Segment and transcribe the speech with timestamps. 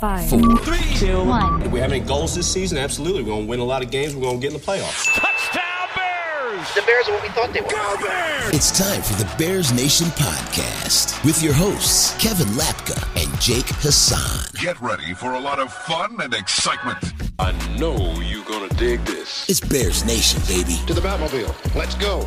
[0.00, 1.60] Five, Four, three, two, one.
[1.60, 2.78] Do we have any goals this season?
[2.78, 3.22] Absolutely.
[3.22, 4.14] We're going to win a lot of games.
[4.14, 5.04] We're going to get in the playoffs.
[5.14, 6.74] Touchdown Bears!
[6.74, 7.68] The Bears are what we thought they were.
[7.68, 8.54] Go Bears!
[8.54, 14.46] It's time for the Bears Nation podcast with your hosts, Kevin Lapka and Jake Hassan.
[14.58, 16.96] Get ready for a lot of fun and excitement.
[17.38, 19.48] I know you're going to dig this.
[19.50, 20.78] It's Bears Nation, baby.
[20.86, 21.74] To the Batmobile.
[21.74, 22.26] Let's go.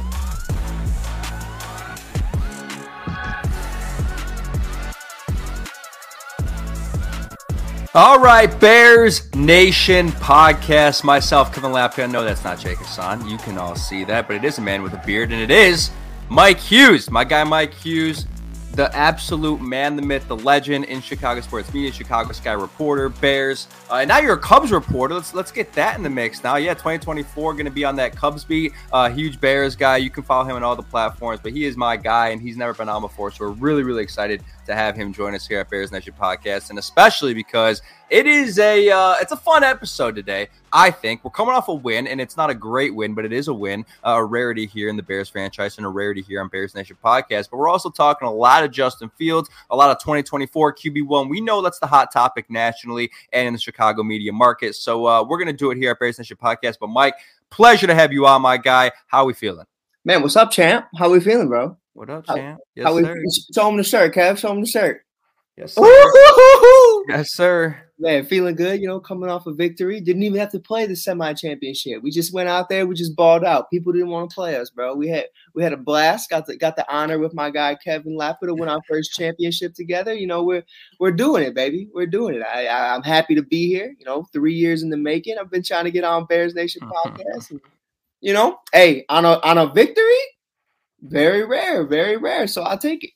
[7.96, 11.04] All right, Bears Nation podcast.
[11.04, 12.10] Myself, Kevin Lapka.
[12.10, 13.30] No, that's not Jake Hassan.
[13.30, 15.52] You can all see that, but it is a man with a beard, and it
[15.52, 15.92] is
[16.28, 17.12] Mike Hughes.
[17.12, 18.26] My guy, Mike Hughes,
[18.74, 23.68] the absolute man, the myth, the legend in Chicago sports media, Chicago Sky reporter, Bears,
[23.92, 25.14] uh, and now you're a Cubs reporter.
[25.14, 26.56] Let's let's get that in the mix now.
[26.56, 28.74] Yeah, 2024 going to be on that Cubs beat.
[28.92, 29.98] Uh, huge Bears guy.
[29.98, 32.58] You can follow him on all the platforms, but he is my guy, and he's
[32.58, 33.30] never been on before.
[33.30, 36.72] So we're really really excited to have him join us here at Bears Nation Podcast,
[36.72, 40.48] and especially because it is a uh, it's a fun episode today.
[40.72, 43.34] I think we're coming off a win, and it's not a great win, but it
[43.34, 46.42] is a win, uh, a rarity here in the Bears franchise, and a rarity here
[46.42, 47.50] on Bears Nation Podcast.
[47.50, 51.30] But we're also talking a lot of Justin Fields, a lot of 2024 QB one.
[51.30, 54.76] We know that's the hot topic nationally and in the Chicago media market.
[54.76, 56.78] So uh, we're gonna do it here at Bears Nation Podcast.
[56.80, 57.16] But Mike,
[57.50, 58.92] pleasure to have you on, my guy.
[59.08, 59.66] How are we feeling?
[60.06, 60.88] Man, what's up, champ?
[60.98, 61.78] How we feeling, bro?
[61.94, 62.60] What up, How- champ?
[62.76, 63.16] Yes, How we, sir.
[63.54, 64.38] show him the shirt, Kev.
[64.38, 65.03] Show him the shirt.
[65.56, 65.84] Yes, sir.
[67.10, 67.80] Yes, sir.
[68.00, 70.02] Man, feeling good, you know, coming off a victory.
[70.02, 72.02] Didn't even have to play the semi-championship.
[72.02, 73.70] We just went out there, we just balled out.
[73.70, 74.96] People didn't want to play us, bro.
[74.96, 76.32] We had we had a blast.
[76.32, 79.76] Got the got the honor with my guy Kevin Lapka to win our first championship
[79.76, 80.14] together.
[80.14, 80.64] You know, we're
[81.00, 81.88] we're doing it, baby.
[81.94, 82.42] We're doing it.
[82.42, 83.96] I, I I'm happy to be here.
[84.00, 85.38] You know, three years in the making.
[85.38, 87.16] I've been trying to get on Bears Nation mm-hmm.
[87.16, 87.52] podcast.
[87.52, 87.62] And,
[88.22, 90.04] you know, hey, on a on a victory,
[91.02, 92.48] very rare, very rare.
[92.48, 93.12] So I'll take it.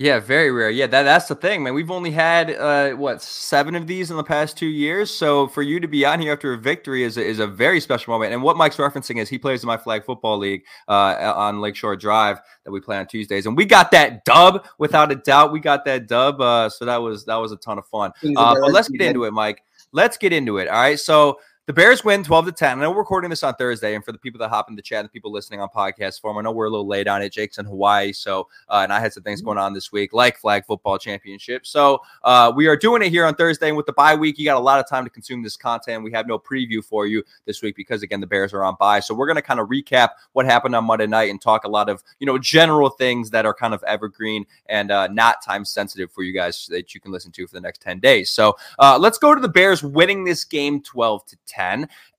[0.00, 0.70] Yeah, very rare.
[0.70, 1.74] Yeah, that, that's the thing, man.
[1.74, 5.10] We've only had uh, what seven of these in the past two years.
[5.10, 7.80] So for you to be on here after a victory is a, is a very
[7.80, 8.32] special moment.
[8.32, 11.96] And what Mike's referencing is he plays in my flag football league uh, on Lakeshore
[11.96, 15.52] Drive that we play on Tuesdays, and we got that dub without a doubt.
[15.52, 16.40] We got that dub.
[16.40, 18.12] Uh, so that was that was a ton of fun.
[18.24, 19.62] Uh, but let's get into it, Mike.
[19.92, 20.68] Let's get into it.
[20.68, 20.98] All right.
[20.98, 21.40] So
[21.70, 22.78] the Bears win 12 to 10.
[22.78, 24.82] I know we're recording this on Thursday, and for the people that hop in the
[24.82, 27.30] chat, the people listening on podcast form, I know we're a little late on it.
[27.30, 30.36] Jake's in Hawaii, so uh, and I had some things going on this week, like
[30.36, 31.64] flag football championship.
[31.64, 34.44] So uh, we are doing it here on Thursday, and with the bye week, you
[34.44, 36.02] got a lot of time to consume this content.
[36.02, 38.98] We have no preview for you this week because again, the Bears are on bye.
[38.98, 41.68] So we're going to kind of recap what happened on Monday night and talk a
[41.68, 45.64] lot of you know general things that are kind of evergreen and uh, not time
[45.64, 48.28] sensitive for you guys that you can listen to for the next 10 days.
[48.28, 51.59] So uh, let's go to the Bears winning this game 12 to 10.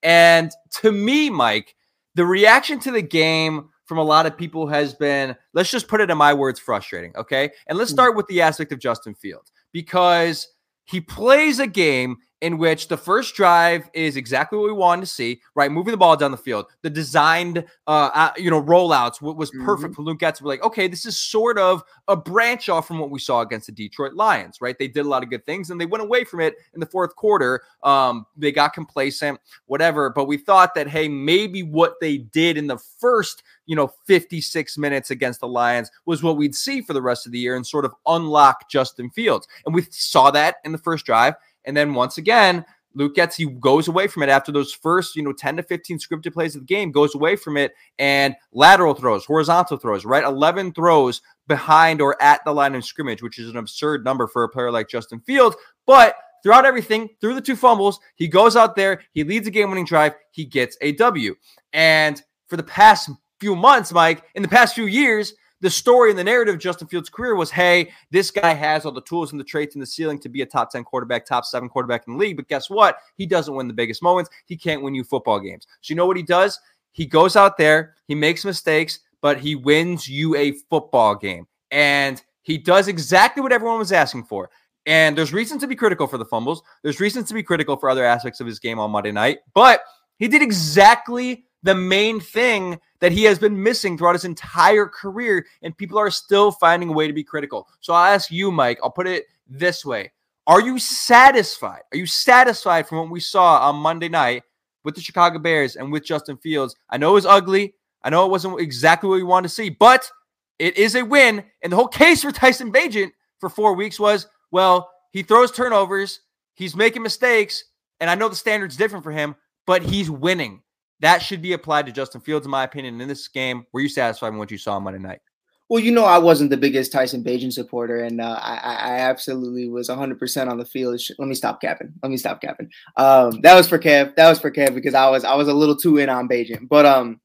[0.04, 1.76] And to me, Mike,
[2.16, 6.02] the reaction to the game from a lot of people has been, let's just put
[6.02, 7.16] it in my words, frustrating.
[7.16, 7.52] Okay.
[7.68, 7.96] And let's hmm.
[7.96, 10.48] start with the aspect of Justin Fields because
[10.86, 15.08] he plays a game in which the first drive is exactly what we wanted to
[15.08, 15.72] see, right?
[15.72, 16.66] Moving the ball down the field.
[16.82, 20.42] The designed, uh, uh you know, rollouts was perfect for Luke Getsy.
[20.42, 23.68] We're like, okay, this is sort of a branch off from what we saw against
[23.68, 24.78] the Detroit Lions, right?
[24.78, 26.86] They did a lot of good things and they went away from it in the
[26.88, 27.62] fourth quarter.
[27.84, 30.10] Um, they got complacent, whatever.
[30.10, 34.78] But we thought that, hey, maybe what they did in the first, you know, 56
[34.80, 37.66] minutes against the Lions was what we'd see for the rest of the year and
[37.66, 39.48] sort of unlock Justin Fields.
[39.66, 41.36] And we saw that in the first drive.
[41.66, 45.24] And then once again, Luke Getsy he goes away from it after those first, you
[45.24, 48.94] know, 10 to 15 scripted plays of the game, goes away from it and lateral
[48.94, 50.24] throws, horizontal throws, right?
[50.24, 54.44] 11 throws behind or at the line of scrimmage, which is an absurd number for
[54.44, 55.56] a player like Justin Fields.
[55.86, 59.70] But throughout everything, through the two fumbles, he goes out there, he leads a game
[59.70, 61.36] winning drive, he gets a W.
[61.74, 63.10] And for the past
[63.40, 66.88] few months, Mike, in the past few years, the story and the narrative of Justin
[66.88, 69.88] Fields' career was, hey, this guy has all the tools and the traits and the
[69.88, 72.36] ceiling to be a top 10 quarterback, top seven quarterback in the league.
[72.36, 72.98] But guess what?
[73.16, 74.30] He doesn't win the biggest moments.
[74.46, 75.68] He can't win you football games.
[75.82, 76.60] So you know what he does?
[76.92, 81.48] He goes out there, he makes mistakes, but he wins you a football game.
[81.70, 84.50] And he does exactly what everyone was asking for.
[84.88, 86.64] And there's reason to be critical for the fumbles.
[86.82, 89.40] There's reasons to be critical for other aspects of his game on Monday night.
[89.54, 89.82] But
[90.18, 95.46] he did exactly the main thing that he has been missing throughout his entire career,
[95.62, 97.68] and people are still finding a way to be critical.
[97.80, 100.12] So I'll ask you, Mike, I'll put it this way.
[100.48, 101.82] Are you satisfied?
[101.92, 104.44] Are you satisfied from what we saw on Monday night
[104.84, 106.76] with the Chicago Bears and with Justin Fields?
[106.90, 107.76] I know it was ugly.
[108.04, 110.10] I know it wasn't exactly what we wanted to see, but
[110.58, 111.44] it is a win.
[111.62, 116.22] And the whole case for Tyson Bagent for four weeks was well, he throws turnovers,
[116.56, 117.64] he's making mistakes,
[118.00, 119.36] and I know the standard's different for him,
[119.66, 120.62] but he's winning.
[121.02, 123.02] That should be applied to Justin Fields, in my opinion.
[123.02, 125.20] In this game, were you satisfied with what you saw on Monday night?
[125.68, 129.70] Well, you know, I wasn't the biggest Tyson Bagent supporter, and uh, I, I, absolutely
[129.70, 131.00] was 100% on the field.
[131.18, 131.94] Let me stop capping.
[132.04, 132.70] Let me stop capping.
[132.98, 134.14] Um, that was for Kev.
[134.16, 136.68] That was for Kev because I was I was a little too in on Bagent.
[136.68, 137.22] But um,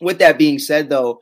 [0.00, 1.18] with that being said, though,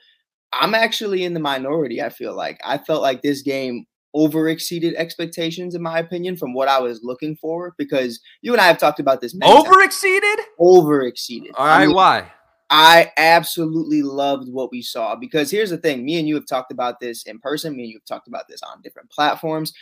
[0.52, 2.02] I'm actually in the minority.
[2.02, 6.54] I feel like I felt like this game over exceeded expectations, in my opinion, from
[6.54, 7.74] what I was looking for.
[7.76, 9.36] Because you and I have talked about this.
[9.42, 10.40] Over exceeded?
[10.58, 11.52] Over exceeded.
[11.56, 12.32] All right, I mean, why?
[12.70, 16.72] I absolutely loved what we saw because here's the thing me and you have talked
[16.72, 19.72] about this in person, me and you have talked about this on different platforms.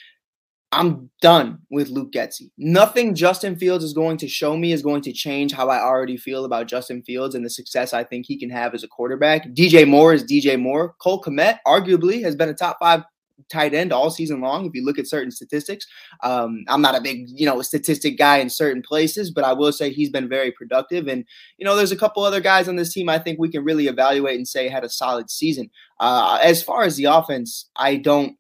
[0.71, 2.51] I'm done with Luke Getsy.
[2.59, 6.17] Nothing Justin Fields is going to show me is going to change how I already
[6.17, 9.49] feel about Justin Fields and the success I think he can have as a quarterback.
[9.51, 10.95] DJ Moore is DJ Moore.
[11.01, 13.05] Cole Kmet arguably has been a top five
[13.51, 14.67] tight end all season long.
[14.67, 15.87] If you look at certain statistics,
[16.23, 19.73] um, I'm not a big you know statistic guy in certain places, but I will
[19.73, 21.09] say he's been very productive.
[21.09, 21.25] And
[21.59, 23.87] you know, there's a couple other guys on this team I think we can really
[23.87, 25.71] evaluate and say had a solid season.
[26.01, 28.37] Uh, as far as the offense, I don't,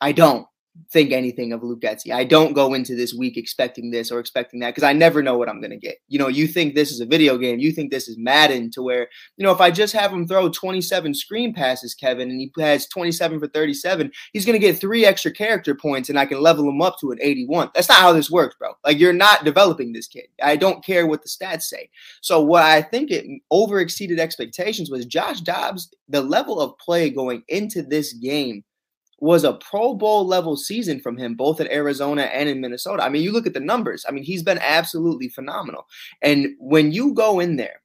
[0.00, 0.46] I don't
[0.90, 2.12] think anything of Luke Getsy.
[2.12, 5.36] I don't go into this week expecting this or expecting that because I never know
[5.36, 5.98] what I'm going to get.
[6.08, 8.82] You know, you think this is a video game, you think this is Madden to
[8.82, 12.50] where, you know, if I just have him throw 27 screen passes, Kevin, and he
[12.58, 16.40] has 27 for 37, he's going to get three extra character points and I can
[16.40, 17.70] level him up to an 81.
[17.74, 18.72] That's not how this works, bro.
[18.84, 20.28] Like, you're not developing this kid.
[20.42, 21.90] I don't care what the stats say.
[22.22, 27.10] So, what I think it over exceeded expectations was Josh Dobbs, the level of play
[27.10, 28.64] going into this game
[29.22, 33.04] was a Pro Bowl level season from him, both in Arizona and in Minnesota.
[33.04, 34.04] I mean, you look at the numbers.
[34.06, 35.86] I mean, he's been absolutely phenomenal.
[36.22, 37.82] And when you go in there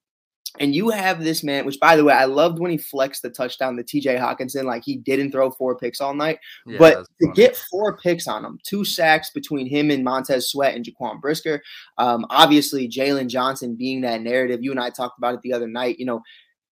[0.60, 3.30] and you have this man, which by the way, I loved when he flexed the
[3.30, 6.40] touchdown to TJ Hockenson, like he didn't throw four picks all night.
[6.66, 10.74] Yeah, but to get four picks on him, two sacks between him and Montez Sweat
[10.74, 11.62] and Jaquan Brisker.
[12.00, 14.64] Um, obviously, Jaylon Johnson being that narrative.
[14.64, 16.00] You and I talked about it the other night.
[16.00, 16.24] You know,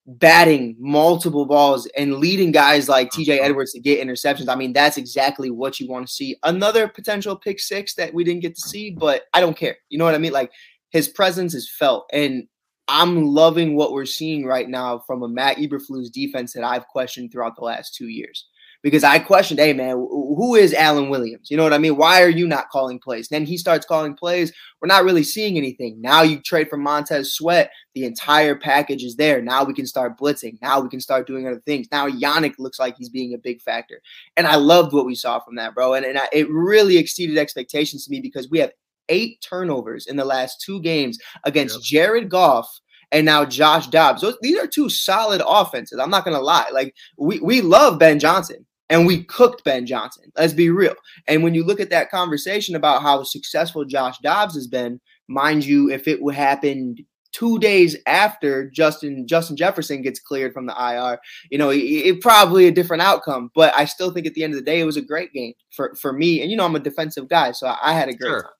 [0.07, 3.49] batting multiple balls and leading guys like TJ uh-huh.
[3.49, 4.49] Edwards to get interceptions.
[4.49, 6.37] I mean, that's exactly what you want to see.
[6.43, 9.77] Another potential pick six that we didn't get to see, but I don't care.
[9.89, 10.33] You know what I mean?
[10.33, 10.51] Like
[10.91, 12.07] his presence is felt.
[12.13, 12.47] And
[12.87, 17.31] I'm loving what we're seeing right now from a Matt Eberflus defense that I've questioned
[17.31, 18.45] throughout the last two years
[18.85, 21.49] because I questioned, hey man, who is Alan Williams?
[21.49, 21.97] You know what I mean?
[21.97, 23.27] Why are you not calling plays?
[23.27, 24.53] Then he starts calling plays.
[24.79, 25.99] We're not really seeing anything.
[25.99, 27.71] Now you trade for Montez Sweat.
[27.95, 29.41] The entire package is there.
[29.41, 30.61] Now we can start blitzing.
[30.61, 31.87] Now we can start doing other things.
[31.91, 34.01] Now Yannick looks like he's being a big factor.
[34.37, 35.95] And I loved what we saw from that, bro.
[35.95, 38.71] And, and I, it really exceeded expectations to me because we have
[39.09, 41.83] eight turnovers in the last two games against.
[41.83, 42.69] Jared Goff
[43.11, 44.21] and now Josh Dobbs.
[44.21, 45.97] Those, these are two solid offenses.
[45.99, 46.69] I'm not gonna lie.
[46.71, 50.31] Like we we love Ben Johnson and we cooked Ben Johnson.
[50.37, 50.95] Let's be real.
[51.27, 55.65] And when you look at that conversation about how successful Josh Dobbs has been, mind
[55.65, 56.97] you, if it would happen
[57.31, 62.21] two days after Justin Justin Jefferson gets cleared from the IR, you know, it, it,
[62.21, 63.51] probably a different outcome.
[63.55, 65.53] But I still think at the end of the day, it was a great game
[65.71, 66.41] for for me.
[66.41, 68.43] And you know, I'm a defensive guy, so I, I had a great sure.
[68.43, 68.51] time.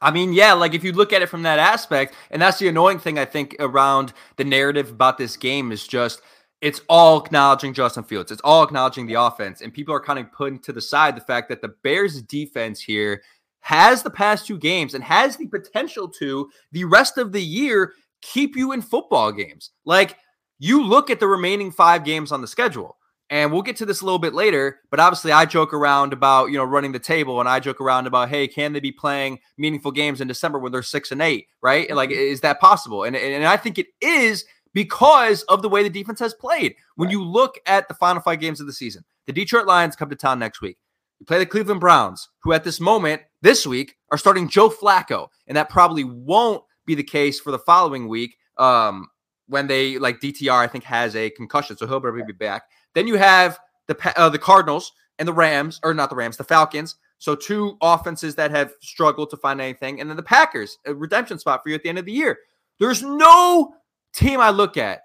[0.00, 2.66] I mean, yeah, like if you look at it from that aspect, and that's the
[2.66, 6.20] annoying thing I think around the narrative about this game is just
[6.62, 8.30] it's all acknowledging Justin Fields.
[8.30, 9.60] It's all acknowledging the offense.
[9.60, 12.80] And people are kind of putting to the side the fact that the Bears defense
[12.80, 13.20] here
[13.60, 17.92] has the past two games and has the potential to the rest of the year
[18.22, 19.70] keep you in football games.
[19.84, 20.16] Like
[20.60, 22.96] you look at the remaining five games on the schedule.
[23.28, 26.50] And we'll get to this a little bit later, but obviously I joke around about,
[26.50, 29.38] you know, running the table and I joke around about, hey, can they be playing
[29.56, 31.90] meaningful games in December when they're six and eight, right?
[31.90, 32.20] Like, mm-hmm.
[32.20, 33.04] is that possible?
[33.04, 36.74] And, and I think it is because of the way the defense has played.
[36.96, 37.12] When right.
[37.12, 40.16] you look at the final five games of the season, the Detroit Lions come to
[40.16, 40.78] town next week.
[41.20, 45.28] You play the Cleveland Browns, who at this moment, this week, are starting Joe Flacco.
[45.46, 49.08] And that probably won't be the case for the following week um,
[49.46, 51.76] when they, like DTR, I think, has a concussion.
[51.76, 52.64] So he'll probably be back.
[52.94, 56.44] Then you have the uh, the Cardinals and the Rams, or not the Rams, the
[56.44, 56.96] Falcons.
[57.18, 61.38] So two offenses that have struggled to find anything, and then the Packers, a redemption
[61.38, 62.38] spot for you at the end of the year.
[62.80, 63.74] There's no
[64.14, 65.02] team I look at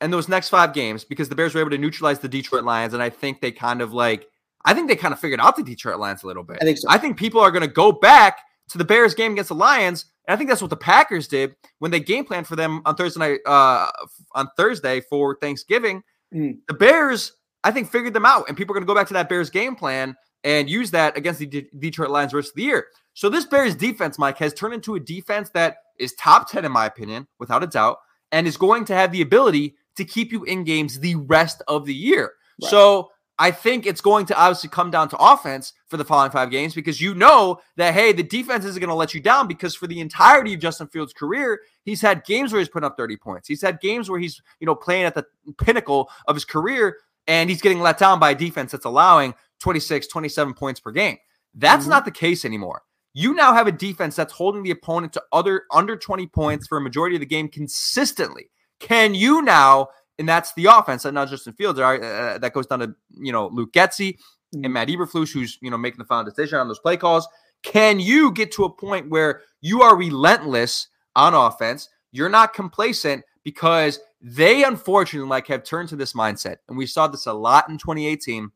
[0.00, 2.94] in those next five games because the Bears were able to neutralize the Detroit Lions,
[2.94, 4.26] and I think they kind of like,
[4.64, 6.58] I think they kind of figured out the Detroit Lions a little bit.
[6.60, 6.88] I think so.
[6.88, 10.06] I think people are going to go back to the Bears game against the Lions,
[10.26, 12.94] and I think that's what the Packers did when they game planned for them on
[12.94, 13.90] Thursday night, uh,
[14.34, 16.02] on Thursday for Thanksgiving.
[16.34, 16.58] Mm.
[16.68, 17.32] The Bears,
[17.64, 19.50] I think, figured them out, and people are going to go back to that Bears
[19.50, 22.86] game plan and use that against the D- Detroit Lions rest of the year.
[23.14, 26.72] So this Bears defense, Mike, has turned into a defense that is top 10 in
[26.72, 27.98] my opinion, without a doubt,
[28.32, 31.84] and is going to have the ability to keep you in games the rest of
[31.84, 32.32] the year.
[32.62, 32.70] Right.
[32.70, 36.50] So I think it's going to obviously come down to offense for the following five
[36.50, 39.74] games because you know that hey, the defense isn't going to let you down because
[39.74, 43.16] for the entirety of Justin Fields' career, he's had games where he's putting up 30
[43.16, 43.48] points.
[43.48, 45.24] He's had games where he's, you know, playing at the
[45.58, 50.06] pinnacle of his career and he's getting let down by a defense that's allowing 26,
[50.06, 51.16] 27 points per game.
[51.54, 51.90] That's Mhm.
[51.90, 52.82] not the case anymore.
[53.12, 56.78] You now have a defense that's holding the opponent to other under 20 points for
[56.78, 58.50] a majority of the game consistently.
[58.78, 59.88] Can you now,
[60.18, 63.32] and that's the offense, and not Justin Fields, right, uh, that goes down to, you
[63.32, 64.18] know, Luke Getsy
[64.52, 67.26] and Matt Eberflus, who's, you know, making the final decision on those play calls.
[67.62, 71.88] Can you get to a point where you are relentless on offense?
[72.12, 76.56] You're not complacent because they unfortunately like have turned to this mindset.
[76.68, 78.50] And we saw this a lot in 2018.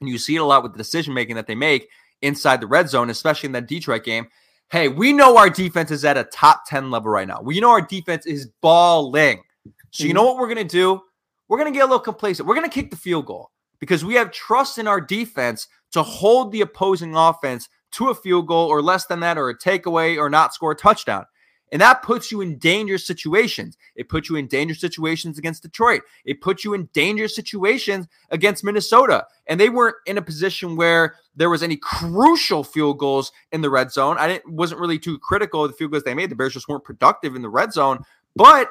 [0.00, 1.88] And you see it a lot with the decision making that they make
[2.22, 4.28] inside the red zone, especially in that Detroit game.
[4.70, 7.40] Hey, we know our defense is at a top 10 level right now.
[7.40, 9.42] We know our defense is balling.
[9.90, 10.14] So, you mhm.
[10.14, 11.00] know what we're going to do?
[11.48, 12.48] We're going to get a little complacent.
[12.48, 16.02] We're going to kick the field goal because we have trust in our defense to
[16.02, 20.18] hold the opposing offense to a field goal or less than that, or a takeaway,
[20.18, 21.24] or not score a touchdown.
[21.72, 23.76] And that puts you in dangerous situations.
[23.96, 26.02] It puts you in dangerous situations against Detroit.
[26.24, 29.26] It puts you in dangerous situations against Minnesota.
[29.48, 33.70] And they weren't in a position where there was any crucial field goals in the
[33.70, 34.16] red zone.
[34.18, 36.30] I didn't wasn't really too critical of the field goals they made.
[36.30, 38.04] The Bears just weren't productive in the red zone.
[38.36, 38.68] But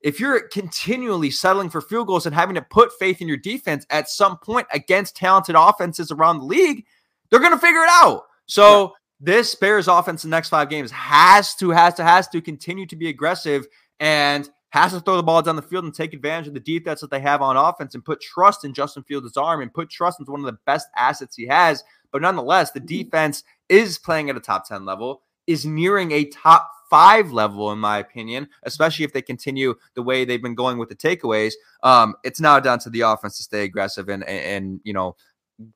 [0.00, 3.86] if you're continually settling for field goals and having to put faith in your defense
[3.88, 6.84] at some point against talented offenses around the league,
[7.30, 8.22] they're going to figure it out.
[8.46, 12.40] So this Bears offense in the next five games has to, has to, has to
[12.40, 13.66] continue to be aggressive
[14.00, 17.00] and has to throw the ball down the field and take advantage of the defense
[17.00, 20.18] that they have on offense and put trust in Justin Fields' arm and put trust
[20.18, 21.84] into one of the best assets he has.
[22.10, 26.68] But nonetheless, the defense is playing at a top 10 level, is nearing a top
[26.90, 30.88] five level, in my opinion, especially if they continue the way they've been going with
[30.88, 31.52] the takeaways.
[31.84, 35.14] Um, it's now down to the offense to stay aggressive and, and, and you know,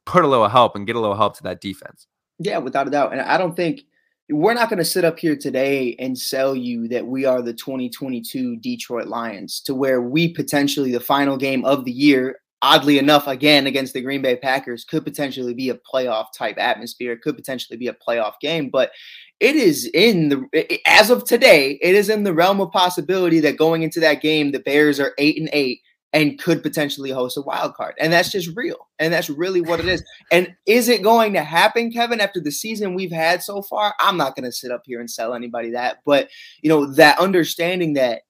[0.05, 2.09] put a little help and get a little help to that defense.
[2.39, 3.13] Yeah, without a doubt.
[3.13, 3.83] And I don't think
[4.29, 7.55] we're not going to sit up here today and sell you that we are the
[7.55, 13.29] 2022 Detroit Lions to where we potentially the final game of the year, oddly enough,
[13.29, 17.77] again against the Green Bay Packers, could potentially be a playoff type atmosphere, could potentially
[17.77, 18.69] be a playoff game.
[18.69, 18.91] But
[19.39, 23.59] it is in the as of today, it is in the realm of possibility that
[23.59, 25.83] going into that game, the Bears are eight and eight
[26.17, 27.95] and could potentially host a wild card.
[28.01, 28.89] And that's just real.
[28.99, 30.03] And that's really what it is.
[30.33, 33.95] And is it going to happen, Kevin, after the season we've had so far?
[34.01, 35.99] I'm not going to sit up here and sell anybody that.
[36.07, 36.31] But,
[36.63, 38.23] you know, that understanding that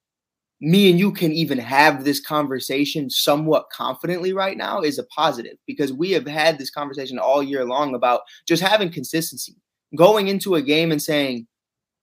[0.61, 5.57] me and you can even have this conversation somewhat confidently right now is a positive
[5.65, 9.55] because we have had this conversation all year long about just having consistency,
[9.95, 11.47] going into a game and saying,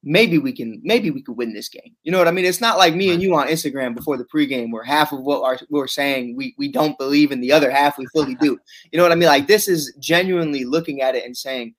[0.04, 1.96] maybe we can maybe we could win this game.
[2.04, 2.46] You know what I mean?
[2.46, 5.44] It's not like me and you on Instagram before the pregame where half of what
[5.44, 8.58] our, we're saying we we don't believe and the other half we fully do.
[8.92, 9.30] You know what I mean?
[9.30, 11.74] Like this is genuinely looking at it and saying,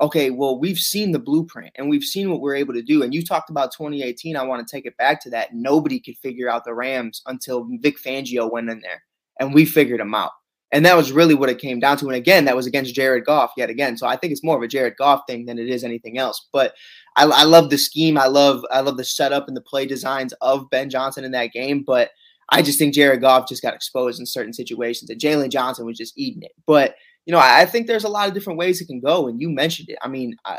[0.00, 3.02] okay, well we've seen the blueprint and we've seen what we're able to do.
[3.02, 4.36] And you talked about 2018.
[4.36, 5.54] I want to take it back to that.
[5.54, 9.02] Nobody could figure out the Rams until Vic Fangio went in there
[9.40, 10.32] and we figured them out.
[10.74, 12.06] And that was really what it came down to.
[12.08, 13.96] And again, that was against Jared Goff yet again.
[13.96, 16.48] So I think it's more of a Jared Goff thing than it is anything else.
[16.52, 16.74] But
[17.14, 18.18] I, I love the scheme.
[18.18, 21.52] I love I love the setup and the play designs of Ben Johnson in that
[21.52, 21.84] game.
[21.86, 22.10] But
[22.50, 25.96] I just think Jared Goff just got exposed in certain situations, and Jaylon Johnson was
[25.96, 26.52] just eating it.
[26.66, 29.28] But you know, I, I think there's a lot of different ways it can go,
[29.28, 29.98] and you mentioned it.
[30.02, 30.58] I mean, I,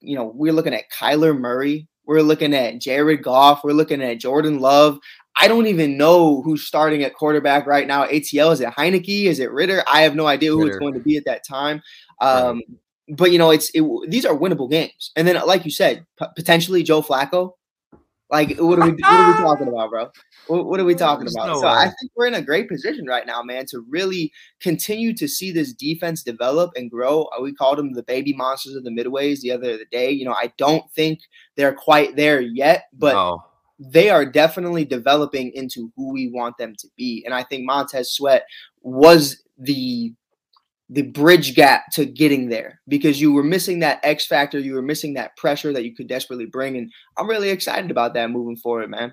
[0.00, 1.88] you know, we're looking at Kyler Murray.
[2.04, 3.64] We're looking at Jared Goff.
[3.64, 5.00] We're looking at Jordan Love.
[5.40, 8.06] I don't even know who's starting at quarterback right now.
[8.06, 9.24] ATL is it Heinicke?
[9.24, 9.84] Is it Ridder?
[9.86, 10.70] I have no idea who Ridder.
[10.70, 11.82] it's going to be at that time.
[12.20, 12.62] Um,
[13.08, 15.12] but you know, it's it, these are winnable games.
[15.14, 17.52] And then, like you said, p- potentially Joe Flacco.
[18.28, 20.10] Like, what are we what are we talking about, bro?
[20.48, 21.46] What, what are we talking about?
[21.46, 25.14] no so I think we're in a great position right now, man, to really continue
[25.14, 27.28] to see this defense develop and grow.
[27.38, 30.10] Uh, We called them the baby monsters of the midways the other day.
[30.10, 31.20] You know, I don't think
[31.54, 33.44] they're quite there yet, but no.
[33.78, 37.22] They are definitely developing into who we want them to be.
[37.24, 38.44] And I think Montez Sweat
[38.82, 40.12] was the
[40.88, 44.82] the bridge gap to getting there because you were missing that X factor, you were
[44.82, 46.76] missing that pressure that you could desperately bring.
[46.76, 49.12] And I'm really excited about that moving forward, man.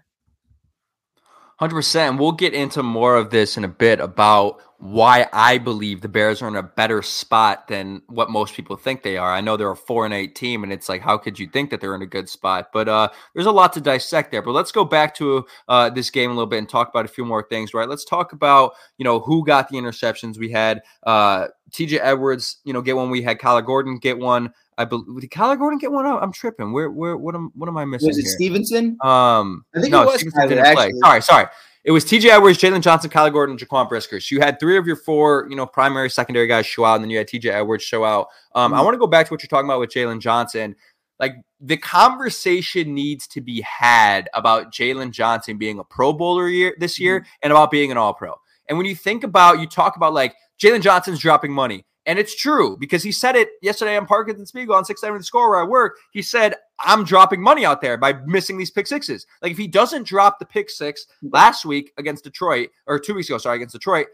[1.69, 2.19] 100%.
[2.19, 6.41] We'll get into more of this in a bit about why I believe the Bears
[6.41, 9.31] are in a better spot than what most people think they are.
[9.31, 11.69] I know they're a 4 and 8 team and it's like how could you think
[11.69, 12.71] that they're in a good spot?
[12.73, 14.41] But uh there's a lot to dissect there.
[14.41, 17.07] But let's go back to uh this game a little bit and talk about a
[17.07, 17.87] few more things, right?
[17.87, 20.37] Let's talk about, you know, who got the interceptions.
[20.37, 23.09] We had uh TJ Edwards, you know, get one.
[23.09, 24.53] We had Kyler Gordon get one.
[24.77, 26.05] I believe did Kyler Gordon get one?
[26.05, 26.73] I'm tripping.
[26.73, 28.07] Where where what am what am I missing?
[28.07, 28.31] Was it here?
[28.31, 28.97] Stevenson?
[29.01, 30.91] Um, I think no, it was Stevenson Kyler, didn't play.
[30.99, 31.45] Sorry, sorry.
[31.83, 34.21] It was TJ Edwards, Jaylon Johnson, Kyler Gordon, Jaquan Brisker.
[34.21, 37.03] So You had three of your four, you know, primary, secondary guys show out, and
[37.03, 38.27] then you had TJ Edwards show out.
[38.55, 38.85] Um, I Mhm.
[38.85, 40.75] want to go back to what you're talking about with Jaylon Johnson.
[41.19, 46.75] Like the conversation needs to be had about Jaylon Johnson being a Pro Bowler year
[46.79, 48.33] this year and about being an All Pro.
[48.69, 51.85] And when you think about, you talk about like Jaylon Johnson's dropping money.
[52.05, 55.23] And it's true because he said it yesterday on Parkins and Spiegel on 670 The
[55.23, 55.97] Score where I work.
[56.11, 59.25] He said, I'm dropping money out there by missing these pick sixes.
[59.41, 63.29] Like if he doesn't drop the pick six last week against Detroit, or two weeks
[63.29, 64.07] ago, sorry, against Detroit,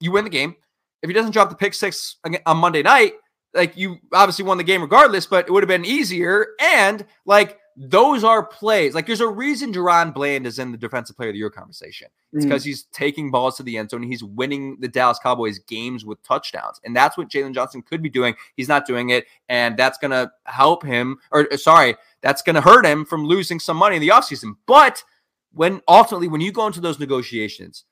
[0.00, 0.54] you win the game.
[1.02, 3.14] If he doesn't drop the pick six on Monday night,
[3.52, 6.48] like you obviously won the game regardless, but it would have been easier.
[6.60, 8.94] And like those are plays.
[8.94, 12.08] Like there's a reason DaRon Bland is in the defensive player of the year conversation.
[12.32, 14.02] It's because he's taking balls to the end zone.
[14.02, 16.80] He's winning the Dallas Cowboys games with touchdowns.
[16.84, 18.34] And that's what Jaylon Johnson could be doing.
[18.56, 19.26] He's not doing it.
[19.48, 23.24] And that's going to help him, or uh, sorry, that's going to hurt him from
[23.24, 24.56] losing some money in the offseason.
[24.66, 25.02] But
[25.52, 27.84] when ultimately, when you go into those negotiations,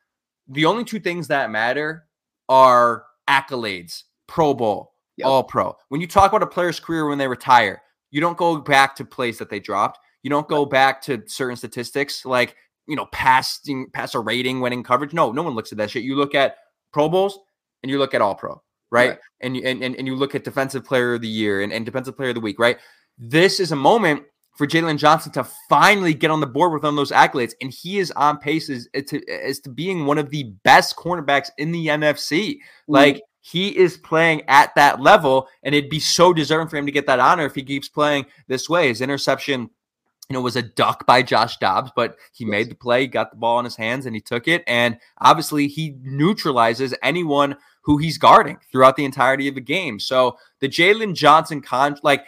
[0.49, 2.07] the only two things that matter
[2.49, 5.27] are accolades, Pro Bowl, Yep.
[5.27, 5.77] All Pro.
[5.89, 7.83] When you talk about a player's career when they retire,
[8.13, 9.99] you don't go back to plays that they dropped.
[10.23, 12.55] You don't go back to certain statistics like
[12.87, 15.13] you know passing, passer rating, winning coverage.
[15.13, 16.05] No, no one looks at that shit.
[16.05, 16.57] You look at
[16.93, 17.39] Pro Bowls
[17.83, 19.11] and you look at All Pro, right?
[19.11, 19.19] Right.
[19.41, 21.85] And, you, and and and you look at Defensive Player of the Year and, and
[21.85, 22.79] Defensive Player of the Week, right?
[23.19, 24.23] This is a moment
[24.57, 27.73] for Jaylon Johnson to finally get on the board with one of those accolades, and
[27.73, 31.73] he is on pace as to as to being one of the best cornerbacks in
[31.73, 32.59] the NFC.
[32.87, 33.32] Like mm-hmm.
[33.45, 37.07] He is playing at that level, and it'd be so deserving for him to get
[37.07, 38.89] that honor if he keeps playing this way.
[38.89, 39.63] His interception,
[40.29, 43.37] you know, was a duck by Josh Dobbs, but he made the play, got the
[43.37, 44.63] ball in his hands, and he took it.
[44.69, 49.99] And obviously, he neutralizes anyone who he's guarding throughout the entirety of the game.
[49.99, 52.25] So the Jaylon Johnson con like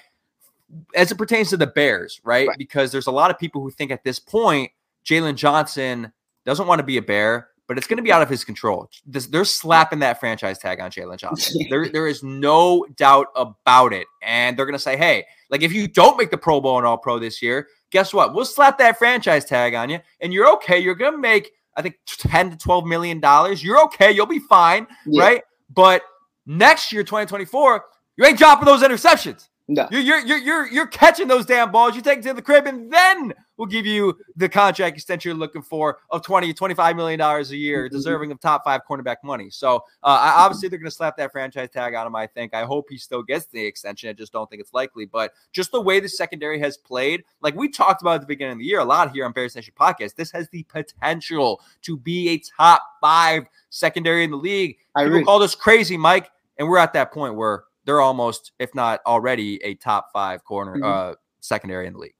[0.96, 2.48] as it pertains to the Bears, right?
[2.48, 2.58] Right.
[2.58, 4.72] Because there's a lot of people who think at this point
[5.06, 6.12] Jaylon Johnson
[6.44, 8.90] doesn't want to be a Bear, but it's going to be out of his control.
[9.06, 11.66] This, they're slapping that franchise tag on Jaylon Johnson.
[11.70, 14.06] there, there is no doubt about it.
[14.22, 16.86] And they're going to say, hey, like if you don't make the Pro Bowl and
[16.86, 18.34] All Pro this year, guess what?
[18.34, 20.78] We'll slap that franchise tag on you, and you're okay.
[20.78, 23.62] You're going to make, I think, 10 to 12 million dollars.
[23.62, 24.10] You're okay.
[24.12, 25.22] You'll be fine, Yeah.
[25.22, 25.42] right?
[25.74, 26.02] But
[26.46, 27.84] next year, 2024,
[28.16, 29.48] you ain't dropping those interceptions.
[29.66, 29.88] No.
[29.90, 31.96] You're you're you're you're, you're catching those damn balls.
[31.96, 35.38] You take it to the crib, and then we'll give you the contract extension you're
[35.38, 37.96] looking for of 20, 25 million dollars a year, Mm-hmm.
[37.96, 39.48] deserving of top five cornerback money.
[39.48, 42.14] So uh, I, obviously they're going to slap that franchise tag on him.
[42.14, 42.52] I think.
[42.52, 44.10] I hope he still gets the extension.
[44.10, 45.06] I just don't think it's likely.
[45.06, 48.52] But just the way the secondary has played, like we talked about at the beginning
[48.52, 51.96] of the year, a lot here on Bears Nation podcast, this has the potential to
[51.96, 54.76] be a top five secondary in the league.
[54.94, 55.24] I People agree.
[55.24, 59.62] called us crazy, Mike, and we're at that point where they're almost, if not already,
[59.64, 60.84] a top five corner Mhm.
[61.12, 62.14] uh secondary in the league.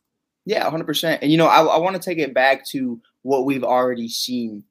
[0.44, 1.20] Yeah, 100%.
[1.22, 4.62] And, you know, I, I want to take it back to what we've already seen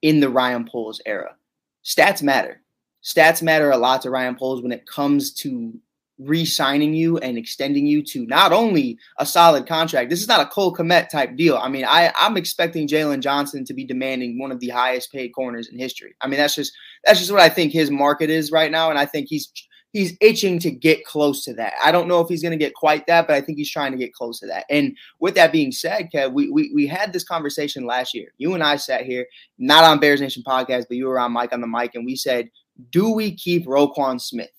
[0.00, 1.36] in the Ryan Poles era.
[1.84, 2.62] Stats matter.
[3.04, 5.74] Stats matter a lot to Ryan Poles when it comes to
[6.18, 10.10] re signing you and extending you to not only a solid contract.
[10.10, 11.56] This is not a Cole Kmet type deal.
[11.56, 15.28] I mean, I, I'm expecting Jaylon Johnson to be demanding one of the highest paid
[15.28, 16.14] corners in history.
[16.20, 16.72] I mean, that's just
[17.04, 18.90] that's just what I think his market is right now.
[18.90, 19.52] And I think he's
[19.98, 21.74] he's itching to get close to that.
[21.84, 23.92] I don't know if he's going to get quite that, but I think he's trying
[23.92, 24.64] to get close to that.
[24.70, 28.32] And with that being said, Kev, we, we we had this conversation last year.
[28.38, 29.26] You and I sat here,
[29.58, 32.16] not on Bears Nation podcast, but you were on Mike on the mic, and we
[32.16, 32.50] said,
[32.90, 34.50] "Do we keep Roquan Smith?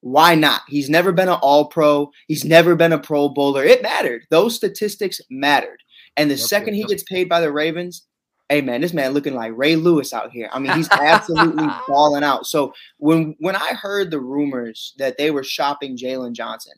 [0.00, 0.62] Why not?
[0.68, 2.10] He's never been an All Pro.
[2.28, 3.64] He's never been a Pro Bowler.
[3.64, 4.26] It mattered.
[4.30, 5.82] Those statistics mattered.
[6.16, 6.88] And the Yep, second yep, he yep.
[6.88, 8.06] gets paid by the Ravens,
[8.48, 10.48] hey man, this man looking like Ray Lewis out here.
[10.52, 12.46] I mean, he's absolutely balling out.
[12.46, 16.74] So when when I heard the rumors that they were shopping Jaylon Johnson,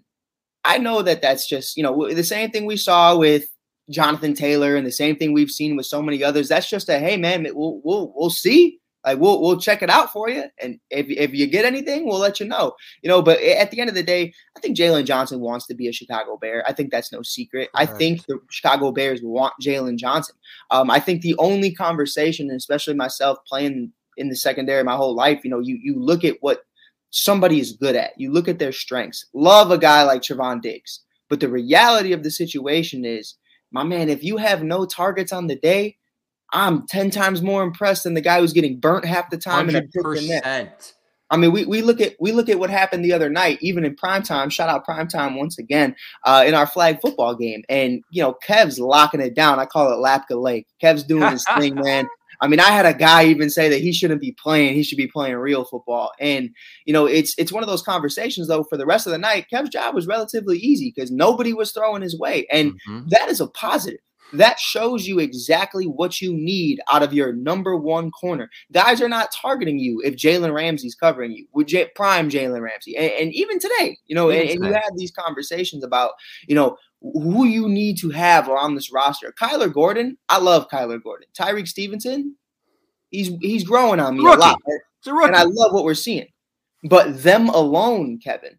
[0.64, 3.44] I know that that's just you know the same thing we saw with
[3.90, 6.48] Jonathan Taylor and the same thing we've seen with so many others.
[6.48, 8.79] That's just a hey man, we'll we'll we'll see.
[9.04, 12.18] Like we'll we'll check it out for you, and if if you get anything, we'll
[12.18, 12.74] let you know.
[13.02, 15.74] You know, but at the end of the day, I think Jaylon Johnson wants to
[15.74, 16.62] be a Chicago Bear.
[16.66, 17.70] I think that's no secret.
[17.74, 20.36] I think the Chicago Bears want Jaylon Johnson.
[20.70, 25.14] Um, I think the only conversation, and especially myself playing in the secondary my whole
[25.14, 26.60] life, you know, you you look at what
[27.08, 28.12] somebody is good at.
[28.18, 29.24] You look at their strengths.
[29.32, 33.36] Love a guy like Trevon Diggs, but the reality of the situation is,
[33.72, 35.96] my man, if you have no targets on the day
[36.52, 39.68] I'm 10 times more impressed than the guy who's getting burnt half the time.
[39.68, 40.92] 100%.
[41.30, 43.84] I mean, we, we look at we look at what happened the other night, even
[43.84, 44.50] in prime time.
[44.50, 48.34] Shout out prime time once again uh, in our flag football game, and you know
[48.44, 49.60] Kev's locking it down.
[49.60, 50.66] I call it Lapka Lake.
[50.80, 52.08] Kev's doing his thing, man.
[52.42, 54.98] I mean, I had a guy even say that he shouldn't be playing; he should
[54.98, 56.10] be playing real football.
[56.18, 56.50] And
[56.84, 58.64] you know, it's it's one of those conversations though.
[58.64, 62.02] For the rest of the night, Kev's job was relatively easy because nobody was throwing
[62.02, 63.08] his way, and mm-hmm.
[63.10, 64.00] that is a positive
[64.32, 68.50] that shows you exactly what you need out of your number one corner.
[68.72, 72.96] Guys are not targeting you if Jalen Ramsey's covering you with J- prime Jalen Ramsey.
[72.96, 76.12] And, and, even today, you know, and, and, you have these conversations about,
[76.46, 79.32] you know, who you need to have on this roster.
[79.40, 81.28] Kyler Gordon, I love Kyler Gordon.
[81.34, 82.36] Tyrique Stevenson,
[83.10, 84.58] he's he's growing on me a, a lot.
[85.06, 86.26] And I love what we're seeing.
[86.84, 88.58] But them alone, Kevin,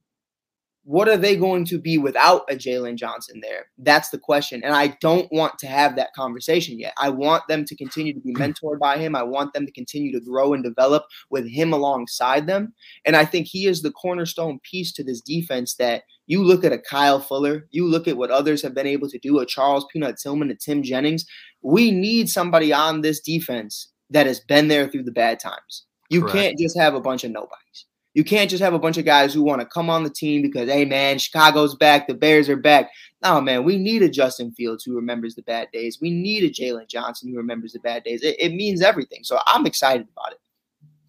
[0.84, 3.68] what are they going to be without a Jaylon Johnson there?
[3.78, 4.64] That's the question.
[4.64, 6.94] And I don't want to have that conversation yet.
[6.98, 8.38] I want them to continue to be mm.
[8.38, 9.16] mentored by him.
[9.16, 12.74] I want them to continue to grow and develop with him alongside them.
[13.06, 16.74] And I think he is the cornerstone piece to this defense that you look at
[16.74, 19.86] a Kyle Fuller, you look at what others have been able to do, a Charles
[19.92, 21.26] Peanut Tillman, a Tim Jennings.
[21.62, 25.86] We need somebody on this defense that has been there through the bad times.
[26.10, 26.36] You Correct.
[26.36, 27.86] can't just have a bunch of nobodies.
[28.14, 30.42] You can't just have a bunch of guys who want to come on the team
[30.42, 32.92] because, hey, man, Chicago's back, the Bears are back.
[33.24, 36.00] No, man, we need a Justin Fields who remembers the bad days.
[36.02, 38.22] We need a Jaylon Johnson who remembers the bad days.
[38.24, 39.24] It, it means everything.
[39.24, 40.40] So I'm excited about it.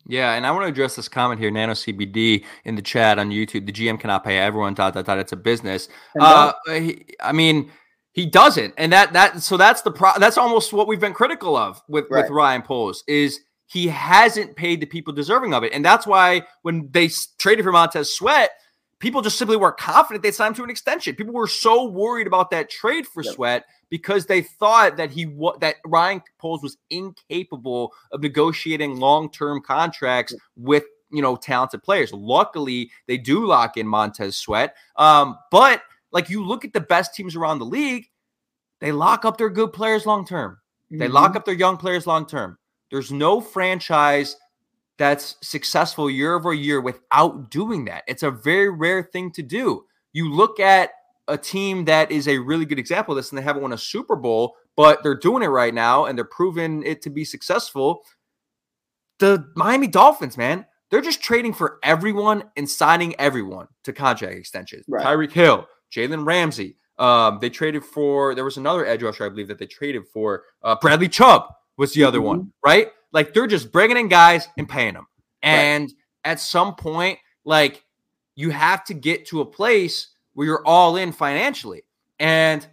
[0.07, 3.31] Yeah, and I want to address this comment here, Nano CBD in the chat on
[3.31, 3.67] YouTube.
[3.67, 4.75] The GM cannot pay everyone.
[4.75, 5.19] Dot dot dot.
[5.19, 5.89] It's a business.
[6.19, 7.71] Uh, he, I mean,
[8.13, 10.11] he doesn't, and that that so that's the pro.
[10.19, 12.23] That's almost what we've been critical of with right.
[12.23, 13.41] with Ryan Poles is
[13.73, 15.73] he hasn't paid the people deserving of it.
[15.73, 17.09] And that's why when they
[17.39, 18.51] traded for Montez Sweat,
[18.99, 21.17] people just simply weren't confident they signed him to an extension.
[21.17, 23.35] People were so worried about that trade for yep.
[23.35, 25.25] Sweat because they thought that he
[25.61, 32.13] that Ryan Poles was incapable of negotiating long-term contracts with you know talented players.
[32.13, 34.77] Luckily, they do lock in Montez Sweat.
[34.97, 35.81] Um, but
[36.11, 38.05] like you look at the best teams around the league,
[38.81, 40.59] they lock up their good players long term.
[40.91, 41.15] They mm-hmm.
[41.15, 42.59] lock up their young players long term.
[42.93, 44.37] There's no franchise
[44.99, 48.05] that's successful year over year without doing that.
[48.07, 49.87] It's a very rare thing to do.
[50.13, 50.91] You look at
[51.27, 53.79] a team that is a really good example of this, and they haven't won a
[53.79, 58.03] Super Bowl, but they're doing it right now and they're proving it to be successful.
[59.21, 64.85] The Miami Dolphins, man, they're just trading for everyone and signing everyone to contract extensions.
[64.87, 65.05] Right.
[65.05, 66.77] Tyreek Hill, Jalen Ramsey.
[66.99, 70.43] Um, they traded for, there was another edge rusher, I believe, that they traded for
[70.63, 72.27] uh, Bradley Chubb was the other mm-hmm.
[72.27, 72.89] one, right?
[73.13, 75.07] Like they're just bringing in guys and paying them.
[75.43, 76.33] And right.
[76.33, 77.85] at some point, like
[78.35, 81.83] you have to get to a place where you're all in financially.
[82.19, 82.67] And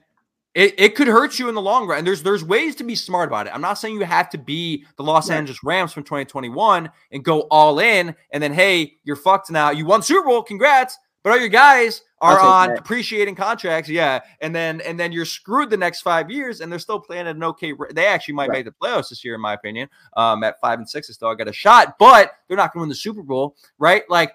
[0.56, 2.00] it, it could hurt you in the long run.
[2.00, 3.54] And there's there's ways to be smart about it.
[3.54, 5.38] I'm not saying you have to be the Los right.
[5.38, 9.72] Angeles Rams from 2021 and go all in and then hey, you're fucked now.
[9.72, 10.98] You won Super Bowl, congrats.
[11.24, 15.70] But all your guys are on depreciating contracts, yeah, and then and then you're screwed
[15.70, 17.74] the next five years, and they're still playing at an okay.
[17.94, 18.66] They actually might right.
[18.66, 19.90] make the playoffs this year, in my opinion.
[20.16, 22.84] Um, at five and six, they still got a shot, but they're not going to
[22.84, 24.04] win the Super Bowl, right?
[24.10, 24.34] Like,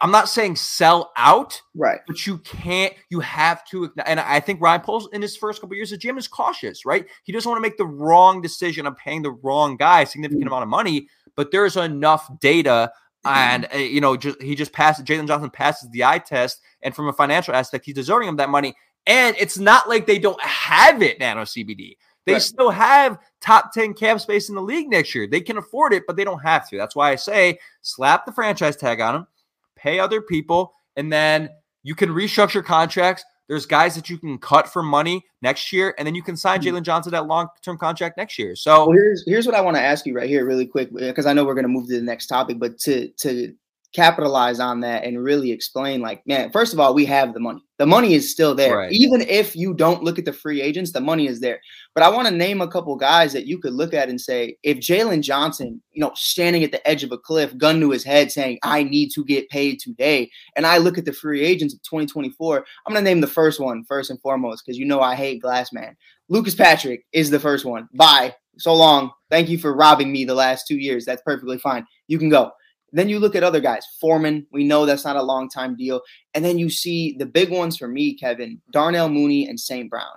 [0.00, 2.00] I'm not saying sell out, right?
[2.06, 2.94] But you can't.
[3.10, 3.92] You have to.
[4.06, 7.06] And I think Ryan Poles in his first couple years, the GM is cautious, right?
[7.24, 10.42] He doesn't want to make the wrong decision of paying the wrong guy a significant
[10.42, 10.48] mm-hmm.
[10.48, 11.08] amount of money.
[11.36, 12.92] But there's enough data
[13.24, 15.04] and uh, you know, just he just passed.
[15.04, 18.50] Jaylon Johnson passes the eye test, and from a financial aspect, he's deserving of that
[18.50, 18.74] money.
[19.06, 21.96] And it's not like they don't have it, Nano CBD.
[22.26, 22.42] They right.
[22.42, 25.26] still have top 10 cap space in the league next year.
[25.26, 26.76] They can afford it, but they don't have to.
[26.76, 29.26] That's why I say slap the franchise tag on them,
[29.74, 31.48] pay other people, and then
[31.82, 33.24] you can restructure contracts.
[33.50, 36.60] There's guys that you can cut for money next year, and then you can sign
[36.60, 36.76] mm-hmm.
[36.76, 38.54] Jaylon Johnson that long term contract next year.
[38.54, 41.26] So well, here's here's what I want to ask you right here, really quick, because
[41.26, 43.52] I know we're going to move to the next topic, but to to
[43.92, 47.60] capitalize on that and really explain like man first of all we have the money
[47.78, 48.92] the money is still there right.
[48.92, 51.60] even if you don't look at the free agents the money is there
[51.94, 54.56] but i want to name a couple guys that you could look at and say
[54.62, 58.04] if jaylon johnson you know standing at the edge of a cliff gun to his
[58.04, 61.74] head saying i need to get paid today and i look at the free agents
[61.74, 65.00] of 2024 i'm going to name the first one first and foremost because you know
[65.00, 65.96] i hate glass man
[66.28, 69.10] lucas patrick is the first one bye So long.
[69.30, 71.04] Thank you for robbing me the last two years.
[71.04, 71.86] That's perfectly fine.
[72.08, 72.52] You can go.
[72.92, 73.86] Then you look at other guys.
[74.00, 76.00] Foreman, we know that's not a long time deal.
[76.34, 79.88] And then you see the big ones for me, Kevin, Darnell Mooney and St.
[79.88, 80.16] Brown.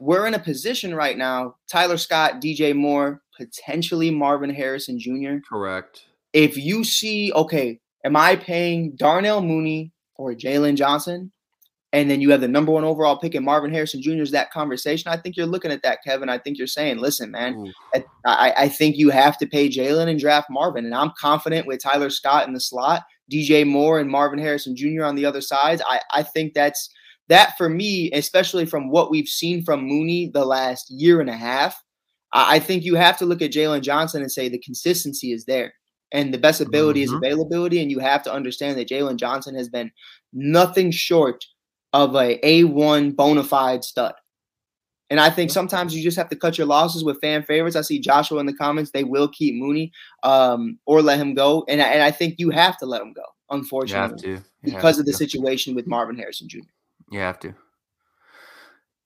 [0.00, 5.36] We're in a position right now, Tyler Scott, DJ Moore, potentially Marvin Harrison Jr.
[5.48, 6.04] Correct.
[6.32, 11.32] If you see, okay, am I paying Darnell Mooney or Jaylon Johnson?
[11.94, 14.20] And then you have the number one overall pick in Marvin Harrison Jr.
[14.22, 15.12] Is that conversation?
[15.12, 16.28] I think you're looking at that, Kevin.
[16.28, 17.72] I think you're saying, listen, man,
[18.26, 20.84] I, I think you have to pay Jaylon and draft Marvin.
[20.86, 25.04] And I'm confident with Tyler Scott in the slot, DJ Moore and Marvin Harrison Jr.
[25.04, 25.80] on the other sides.
[25.88, 26.90] I, I think that's
[27.28, 31.36] that for me, especially from what we've seen from Mooney the last year and a
[31.36, 31.80] half.
[32.32, 35.44] I, I think you have to look at Jaylon Johnson and say the consistency is
[35.44, 35.72] there
[36.10, 37.04] and the best ability Mhm.
[37.04, 37.80] is availability.
[37.80, 39.92] And you have to understand that Jaylon Johnson has been
[40.32, 41.44] nothing short
[41.94, 44.12] of a A1 bona fide stud.
[45.10, 47.76] And I think sometimes you just have to cut your losses with fan favorites.
[47.76, 49.92] I see Joshua in the comments; they will keep Mooney
[50.24, 53.12] um, or let him go, and I, and I think you have to let him
[53.12, 53.22] go.
[53.22, 54.28] You have Unfortunately, to.
[54.28, 55.18] You have because of the to.
[55.18, 56.58] situation with Marvin Harrison Jr.
[57.10, 57.54] You have to.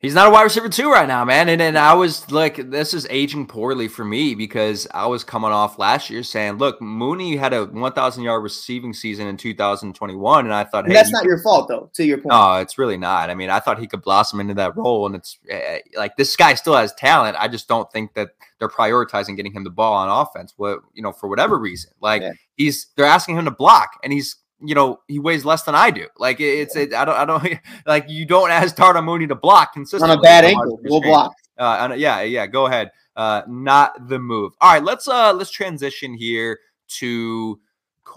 [0.01, 1.49] He's not a wide receiver two right now, man.
[1.49, 5.51] And and I was like, this is aging poorly for me because I was coming
[5.51, 10.55] off last year saying, look, Mooney had a 1,000 yard receiving season in 2021, and
[10.55, 11.91] I thought, And hey, that's not your fault, though.
[11.95, 13.29] To your point, No, it's really not.
[13.29, 16.37] I mean, I thought he could blossom into that role, and it's uh, like this
[16.37, 17.37] guy still has talent.
[17.37, 18.31] I just don't think that
[18.61, 20.55] they're prioritizing getting him the ball on offense.
[20.57, 22.33] What you know, for whatever reason, like Yeah.
[22.55, 25.91] he's they're asking him to block, and he's you know he weighs less than I
[25.91, 26.07] do.
[26.19, 29.73] Like it's it, I don't I don't like you don't ask Darnell Mooney to block
[29.73, 31.33] consistently on a bad ankle, we'll block.
[31.57, 32.47] Uh, yeah, yeah.
[32.47, 32.91] Go ahead.
[33.17, 34.53] Uh, not the move.
[34.61, 36.59] All right, let's uh let's transition here
[36.99, 37.61] to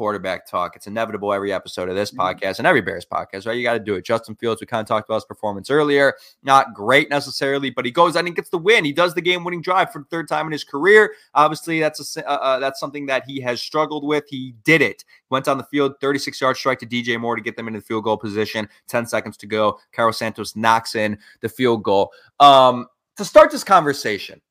[0.02, 0.76] quarterback talk.
[0.76, 3.56] It's inevitable every episode of this podcast and every Bears podcast, right?
[3.56, 4.04] You got to do it.
[4.04, 6.16] Justin Fields, we kind of talked about his performance earlier.
[6.42, 8.84] Not great necessarily, but he goes out and gets the win.
[8.84, 11.14] He does the game-winning drive for the third time in his career.
[11.36, 14.24] Obviously, that's a uh, uh, that's something that he has struggled with.
[14.28, 15.06] He did it.
[15.30, 17.86] Went on the field, 36 yard strike to DJ Moore to get them into the
[17.86, 18.68] field goal position.
[18.88, 19.78] 10 seconds to go.
[19.92, 22.12] Cairo Santos knocks in the field goal.
[22.40, 22.88] Um,
[23.18, 24.42] to start this conversation,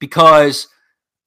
[0.00, 0.68] because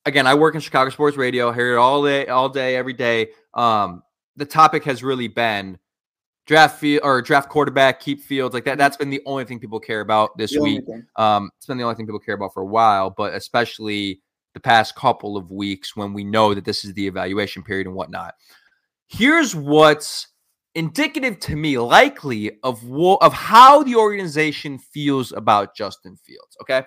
[0.05, 2.93] again, I work in Chicago sports radio, I hear it all day, all day, every
[2.93, 3.29] day.
[3.53, 4.03] Um,
[4.35, 5.77] the topic has really been
[6.47, 8.77] draft field or draft quarterback, keep fields like that.
[8.77, 10.83] That's been the only thing people care about this The week.
[11.15, 14.21] Um, it's been the only thing people care about for a while, but especially
[14.53, 17.95] the past couple of weeks when we know that this is the evaluation period and
[17.95, 18.33] whatnot.
[19.07, 20.27] Here's what's
[20.75, 26.57] indicative to me, likely of what of how the organization feels about Justin Fields.
[26.61, 26.83] Okay.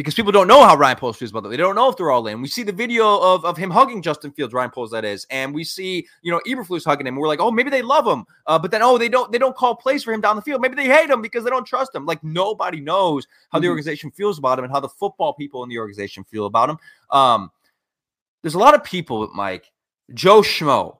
[0.00, 1.50] Because people don't know how Ryan Poles feels about it.
[1.50, 2.40] They don't know if they're all in.
[2.40, 5.52] We see the video of, of him hugging Justin Fields, Ryan Poles, that is, and
[5.52, 7.16] we see you know Eberflus hugging him.
[7.16, 9.30] We're like, oh, maybe they love him, uh, but then oh, they don't.
[9.30, 10.62] They don't call plays for him down the field.
[10.62, 12.06] Maybe they hate him because they don't trust him.
[12.06, 13.70] Like nobody knows how the Mhm.
[13.72, 16.78] organization feels about him and how the football people in the organization feel about him.
[17.10, 17.50] Um,
[18.40, 19.70] there's a lot of people, Mike,
[20.14, 20.96] Joe Schmo,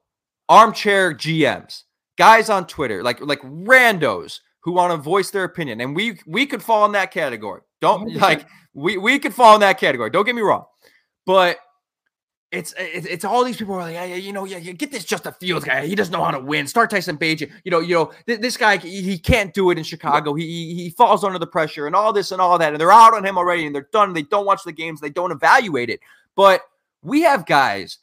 [0.50, 1.84] armchair GMs,
[2.18, 6.44] guys on Twitter, like like randos who want to voice their opinion, and we we
[6.44, 7.62] could fall in that category.
[7.80, 8.20] Don't 100%.
[8.20, 10.10] like we we could fall in that category.
[10.10, 10.64] Don't get me wrong,
[11.26, 11.58] but
[12.52, 14.90] it's it's, it's all these people are like, yeah, yeah, you know, yeah, yeah, get
[14.90, 15.86] this Justin Fields guy.
[15.86, 16.66] He doesn't know how to win.
[16.66, 17.50] Start Tyson Bagent.
[17.64, 20.34] You know, you know, th- this guy he, he can't do it in Chicago.
[20.34, 22.92] He, he he falls under the pressure and all this and all that, and they're
[22.92, 24.12] out on him already, and they're done.
[24.12, 25.00] They don't watch the games.
[25.00, 26.00] They don't evaluate it.
[26.34, 26.62] But
[27.02, 27.98] we have guys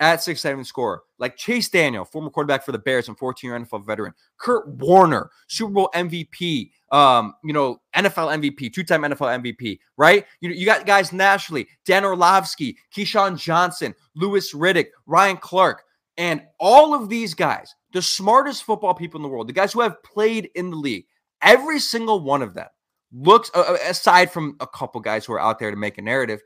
[0.00, 3.58] at six seven score like Chase Daniel, former quarterback for the Bears and 14 year
[3.58, 9.42] NFL veteran, Kurt Warner, Super Bowl MVP, um, you know, NFL MVP, two time NFL
[9.42, 10.26] MVP, right?
[10.40, 15.82] You, you got guys nationally, Dan Orlovsky, Keyshawn Johnson, Louis Riddick, Ryan Clark,
[16.18, 19.80] and all of these guys, the smartest football people in the world, the guys who
[19.80, 21.06] have played in the league,
[21.40, 22.68] every single one of them
[23.10, 26.40] looks, uh, aside from a couple guys who are out there to make a narrative,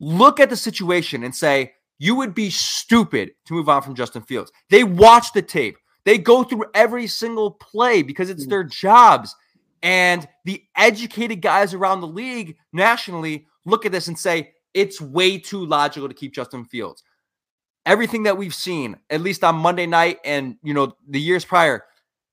[0.00, 4.22] look at the situation and say, you would be stupid to move on from Justin
[4.22, 4.52] Fields.
[4.70, 5.76] They watch the tape.
[6.04, 9.36] They go through every single play because it's their jobs.
[9.82, 15.38] And the educated guys around the league nationally look at this and say, it's way
[15.38, 17.02] too logical to keep Justin Fields.
[17.84, 21.84] Everything that we've seen, at least on Monday night and you know the years prior,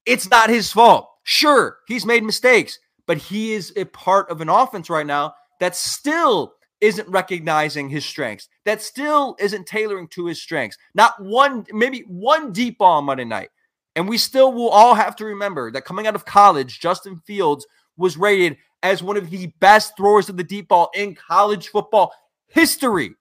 [0.06, 1.10] it's not his fault.
[1.24, 5.76] Sure, he's made mistakes, but he is a part of an offense right now that
[5.76, 10.78] still isn't recognizing his strengths, that still isn't tailoring to his strengths.
[10.94, 13.50] Not one, maybe one deep ball on Monday night.
[14.00, 17.68] And we still will all have to remember that coming out of college, Justin Fields
[17.98, 22.14] was rated as one of the best throwers of the deep ball in college football
[22.48, 23.14] history.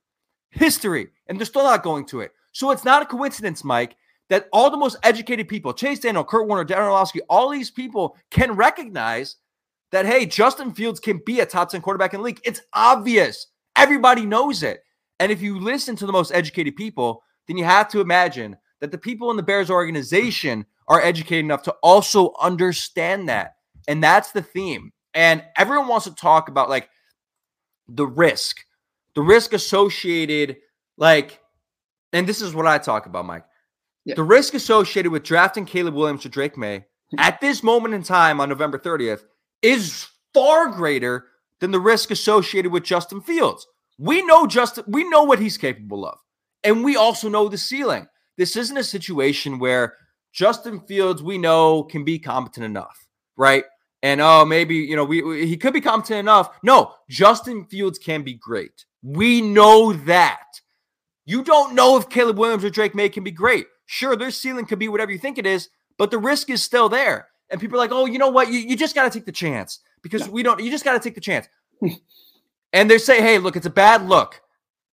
[0.51, 1.09] History.
[1.27, 2.31] And they're still not going to it.
[2.53, 3.97] So it's not a coincidence, Mike,
[4.29, 8.15] that all the most educated people, Chase Daniel, Kurt Warner, Darren Orlovsky, all these people
[8.31, 9.35] can recognize
[9.91, 12.39] that, hey, Justin Fields can be a top 10 quarterback in the league.
[12.45, 13.47] It's obvious.
[13.75, 14.85] Everybody knows it.
[15.19, 18.91] And if you listen to the most educated people, then you have to imagine that
[18.91, 23.55] the people in the Bears organization are educated enough to also understand that.
[23.87, 24.91] And that's the theme.
[25.13, 26.89] And everyone wants to talk about like
[27.87, 28.63] the risk,
[29.15, 30.57] the risk associated,
[30.97, 31.39] like,
[32.13, 33.45] and this is what I talk about, Mike.
[34.05, 34.15] Yeah.
[34.15, 37.19] The risk associated with drafting Caleb Williams to Drake Maye hmm.
[37.19, 39.23] at this moment in time on November 30th
[39.61, 41.25] is far greater
[41.59, 43.67] than the risk associated with Justin Fields.
[43.97, 46.17] We know Justin, we know what he's capable of.
[46.63, 48.07] And we also know the ceiling.
[48.39, 49.97] This isn't a situation where
[50.31, 53.65] Justin Fields, we know, can be competent enough, right?
[54.01, 56.57] And oh, maybe you know, we, we he could be competent enough.
[56.63, 58.85] No, Justin Fields can be great.
[59.03, 60.47] We know that.
[61.25, 63.67] You don't know if Caleb Williams or Drake Maye can be great.
[63.87, 66.87] Sure, their ceiling could be whatever you think it is, but the risk is still
[66.87, 67.27] there.
[67.49, 68.47] And people are like, oh, you know what?
[68.47, 70.99] You, you just got to take the chance because we don't, you just got to
[71.01, 71.49] take the chance.
[72.71, 74.39] and they say, hey, look, it's a bad look.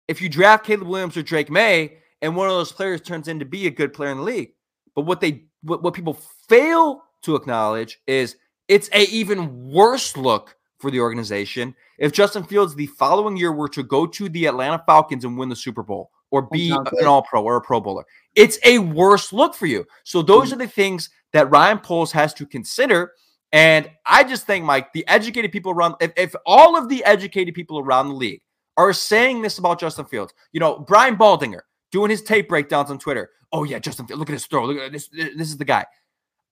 [0.08, 3.38] If you draft Caleb Williams or Drake Maye and one of those players turns in
[3.38, 4.52] to be a good player in the league.
[4.94, 8.36] But what they, what, what people fail to acknowledge is
[8.68, 13.68] it's a even worse look for the organization if Justin Fields the following year were
[13.68, 17.22] to go to the Atlanta Falcons and win the Super Bowl or be an all
[17.22, 18.04] pro or a pro bowler.
[18.34, 19.86] It's a worse look for you.
[20.04, 23.12] So those are the things that Ryan Poles has to consider.
[23.52, 27.54] And I just think, Mike, the educated people around, if, if all of the educated
[27.54, 28.42] people around the league
[28.76, 31.60] are saying this about Justin Fields, you know, Brian Baldinger
[31.96, 33.30] doing his tape breakdowns on Twitter.
[33.52, 34.66] Oh, yeah, Justin look at his throw.
[34.66, 35.08] Look at this.
[35.08, 35.86] This is the guy.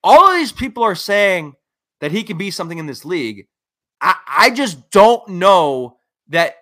[0.03, 1.53] All of these people are saying
[2.01, 3.47] that he can be something in this league.
[4.01, 6.57] I, I just don't know that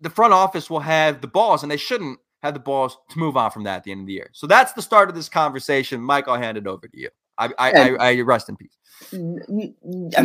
[0.00, 3.36] the front office will have the balls, and they shouldn't have the balls to move
[3.36, 4.30] on from that at the end of the year.
[4.32, 6.00] So that's the start of this conversation.
[6.00, 7.10] Mike, I'll hand it over to you.
[7.38, 8.76] I I, I, I rest in peace.
[9.12, 9.74] I mean,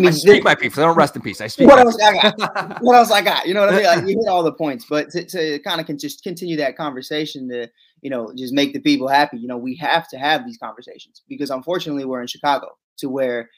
[0.08, 0.78] I speak my peace.
[0.78, 1.42] I don't rest in peace.
[1.42, 1.68] I speak.
[1.68, 2.78] What else I got?
[2.82, 3.48] what else I got?
[3.48, 3.86] You know what I mean?
[3.86, 6.78] Like you hit all the points, but to, to kind of can just continue that
[6.78, 7.70] conversation to
[8.02, 9.38] you know just make the people happy.
[9.38, 13.50] You know, we have to have these conversations because unfortunately we're in Chicago to where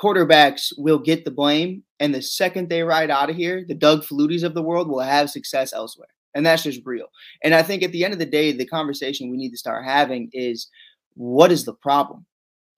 [0.00, 4.02] quarterbacks will get the blame, and the second they ride out of here, the Doug
[4.02, 7.06] Fluties of the world will have success elsewhere, and that's just real.
[7.44, 9.84] And I think at the end of the day, the conversation we need to start
[9.84, 10.68] having is
[11.14, 12.24] what is the problem?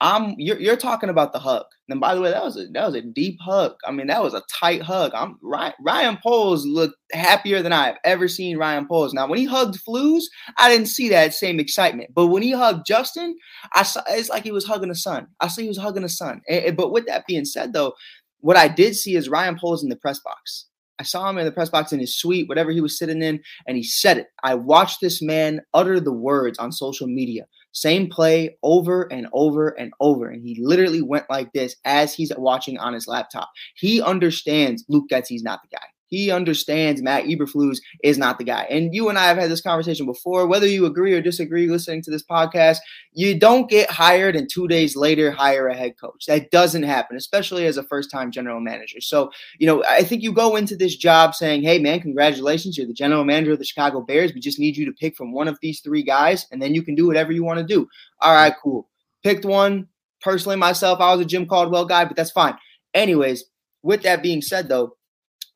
[0.04, 1.64] I'm you're, you're talking about the hug.
[1.88, 3.72] And by the way, that was a that was a deep hug.
[3.86, 5.12] I mean, that was a tight hug.
[5.14, 9.14] I'm Ryan, Ryan Poles looked happier than I have ever seen Ryan Poles.
[9.14, 10.24] Now, when he hugged Flus,
[10.58, 12.10] I didn't see that same excitement.
[12.14, 13.34] But when he hugged Justin,
[13.72, 15.26] I saw it's like he was hugging a son.
[15.40, 16.42] I see he was hugging a son.
[16.50, 17.94] And, and, but with that being said, though,
[18.40, 20.66] what I did see is Ryan Poles in the press box.
[20.98, 23.40] I saw him in the press box in his suite, whatever he was sitting in,
[23.66, 24.26] and he said it.
[24.44, 27.46] I watched this man utter the words on social media.
[27.74, 30.28] Same play over and over and over.
[30.28, 33.50] And he literally went like this as he's watching on his laptop.
[33.74, 35.86] He understands Luke Getsy's not the guy.
[36.14, 38.68] He understands Matt Eberflus is not the guy.
[38.70, 40.46] And you and I have had this conversation before.
[40.46, 42.78] Whether you agree or disagree listening to this podcast,
[43.12, 46.26] you don't get hired and two days later hire a head coach.
[46.26, 49.00] That doesn't happen, especially as a first time general manager.
[49.00, 52.78] So, you know, I think you go into this job saying, hey, man, congratulations.
[52.78, 54.32] You're the general manager of the Chicago Bears.
[54.32, 56.82] We just need you to pick from one of these three guys, and then you
[56.84, 57.88] can do whatever you want to do.
[58.20, 58.88] All right, cool.
[59.24, 59.88] Picked one.
[60.20, 62.56] Personally, myself, I was a Jim Caldwell guy, but that's fine.
[62.94, 63.44] Anyways,
[63.82, 64.96] with that being said, though,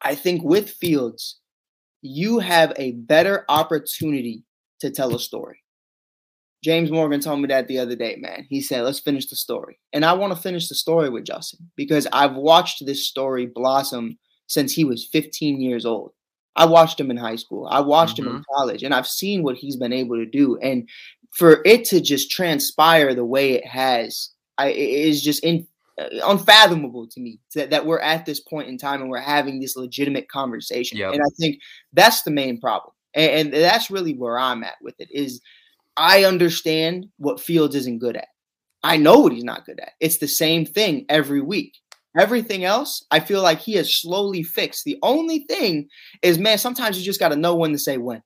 [0.02, 1.40] I think with Fields,
[2.02, 4.44] you have a better opportunity
[4.80, 5.62] to tell a story.
[6.62, 8.46] James Morgan told me that the other day, man.
[8.48, 9.78] He said, let's finish the story.
[9.92, 14.18] And I want to finish the story with Justin because I've watched this story blossom
[14.48, 16.12] since he was 15 years old.
[16.56, 18.30] I watched him in high school, I watched mm-hmm.
[18.30, 20.58] him in college, and I've seen what he's been able to do.
[20.58, 20.88] And
[21.30, 26.08] for it to just transpire the way it has, I, it is just in, Uh,
[26.26, 29.76] unfathomable to me that, that we're at this point in time and we're having this
[29.76, 30.98] legitimate conversation.
[30.98, 31.14] Yep.
[31.14, 31.60] And I think
[31.92, 32.92] that's the main problem.
[33.14, 35.40] And, and that's really where I'm at with it is
[35.96, 38.28] I understand what Fields isn't good at.
[38.84, 39.92] I know what he's not good at.
[39.98, 41.74] It's the same thing every week.
[42.16, 44.84] Everything else, I feel like he has slowly fixed.
[44.84, 45.88] The only thing
[46.22, 48.22] is, man, sometimes you just got to know when to say when.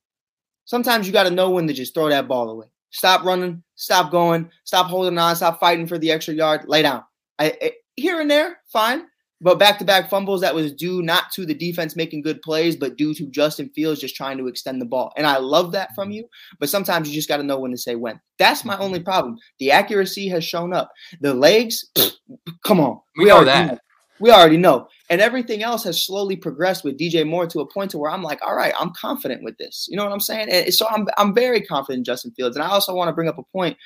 [0.67, 2.67] Sometimes you got to know when to just throw that ball away.
[2.91, 7.03] Stop running, stop going, stop holding on, stop fighting for the extra yard, lay down.
[7.39, 9.07] I, I, here and there, fine.
[9.43, 12.77] But back to back fumbles that was due not to the defense making good plays,
[12.77, 15.13] but due to Justin Fields just trying to extend the ball.
[15.17, 16.19] And I love that from mm-hmm.
[16.19, 16.29] you,
[16.61, 18.21] but sometimes you just got to know when to say when.
[18.39, 19.05] That's my only mm-hmm.
[19.07, 19.39] problem.
[19.59, 20.93] The accuracy has shown up.
[21.21, 22.13] The legs, pfft,
[22.65, 23.01] come on.
[23.17, 23.73] We, we know that.
[23.73, 23.79] Know.
[24.21, 24.87] We already know.
[25.11, 28.23] And everything else has slowly progressed with DJ Moore to a point to where I'm
[28.23, 29.89] like, all right, I'm confident with this.
[29.91, 30.49] You know what I'm saying?
[30.49, 32.57] And so I'm I'm very confident in Justin Fields.
[32.57, 33.77] And I also want to bring up a point.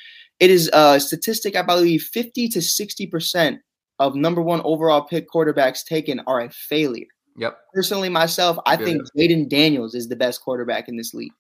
[0.41, 3.61] It is a statistic, I believe, 50 to 60 percent
[3.99, 7.07] of number one overall pick quarterbacks taken are a failure.
[7.39, 7.59] Yep.
[7.75, 11.33] Personally, myself, I think Jayden Daniels is the best quarterback in this league,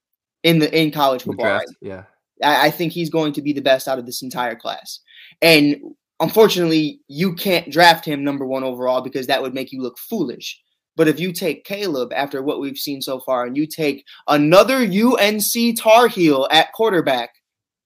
[0.42, 1.46] in the in college football.
[1.46, 2.02] draft, right Yeah.
[2.42, 5.00] I, I think he's going to be the best out of this entire class.
[5.40, 5.76] And
[6.20, 10.60] unfortunately, you can't draft him number one overall because that would make you look foolish.
[10.96, 14.78] But if you take Caleb after what we've seen so far, and you take another
[14.78, 17.30] UNC Tar Heel at quarterback,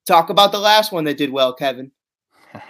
[0.07, 1.93] talk about the last one that did well, Kevin.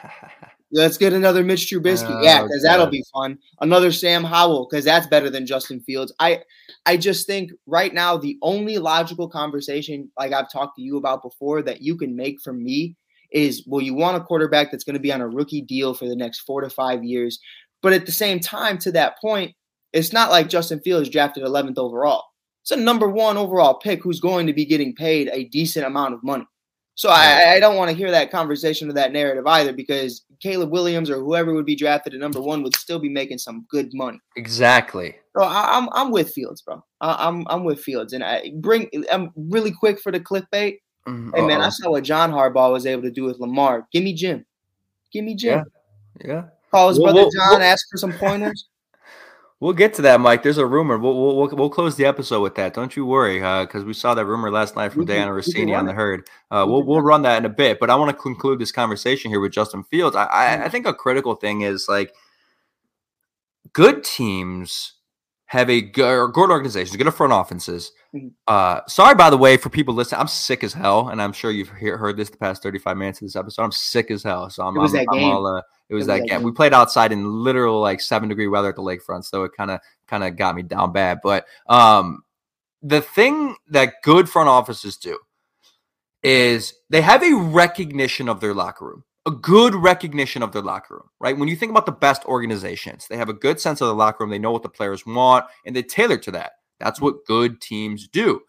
[0.72, 2.22] Let's get another Mitch Trubisky.
[2.22, 3.38] yeah, Oh, because that'll be fun.
[3.60, 6.12] Another Sam Howell, because that's better than Justin Fields.
[6.20, 6.42] I
[6.86, 11.22] I just think right now the only logical conversation, like I've talked to you about
[11.22, 12.94] before, that you can make for me
[13.32, 16.06] is well, you want a quarterback that's going to be on a rookie deal for
[16.06, 17.40] the next four to five years.
[17.82, 19.54] But at the same time, to that point,
[19.92, 22.22] it's not like Justin Fields drafted 11th overall.
[22.62, 26.14] It's a number one overall pick who's going to be getting paid a decent amount
[26.14, 26.44] of money.
[26.96, 30.70] So I, I don't want to hear that conversation or that narrative either because Caleb
[30.70, 33.94] Williams or whoever would be drafted at number one would still be making some good
[33.94, 34.20] money.
[34.36, 35.16] Exactly.
[35.36, 36.84] So I, I'm I'm with Fields, bro.
[37.00, 38.90] I, I'm I'm with Fields, and I bring.
[39.10, 40.80] I'm really quick for the clickbait.
[41.06, 41.34] Mhm.
[41.34, 43.86] Hey man, I saw what John Harbaugh was able to do with Lamar.
[43.92, 44.44] Give me Jim.
[45.12, 45.64] Give me Jim.
[46.24, 46.44] yeah.
[46.70, 48.66] Call his Well, brother well, John, well- ask for some pointers.
[49.60, 50.42] We'll get to that, Mike.
[50.42, 50.96] There's a rumor.
[50.96, 52.72] We'll we'll, we'll, close the episode with that.
[52.72, 55.92] Don't you worry, because we saw that rumor last night from Dianna Russini on the
[55.92, 56.26] herd.
[56.50, 58.72] Uh, We we'll we'll run that in a bit, but I want to conclude this
[58.72, 60.16] conversation here with Justin Fields.
[60.16, 60.24] I.
[60.24, 62.14] I I think a critical thing is like
[63.74, 64.94] good teams
[65.50, 67.90] have a good, or good organizations, good front offices.
[68.14, 68.30] Mhm.
[68.46, 71.50] Uh, sorry, by the way, for people listening, I'm sick as hell, and I'm sure
[71.50, 73.62] you've hear, heard this the past 35 minutes of this episode.
[73.64, 75.24] I'm sick as hell, so I'm, It was I'm, that game.
[75.24, 75.44] all.
[75.44, 76.38] Uh, it was was that that game.
[76.38, 76.42] game.
[76.44, 79.72] We played outside in literal like seven degree weather at the lakefront, so it kind
[79.72, 81.18] of kind of got me down bad.
[81.20, 82.22] But um,
[82.80, 85.18] the thing that good front offices do
[86.22, 90.94] is they have a recognition of their locker room, a good recognition of their locker
[90.94, 91.36] room, right?
[91.36, 94.24] When you think about the best organizations, they have a good sense of the locker
[94.24, 94.30] room.
[94.30, 96.52] They know what the players want and they tailor to that.
[96.78, 97.06] That's mm-hmm.
[97.06, 98.40] what good teams do.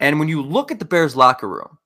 [0.00, 1.78] And when you look at the Bears locker room,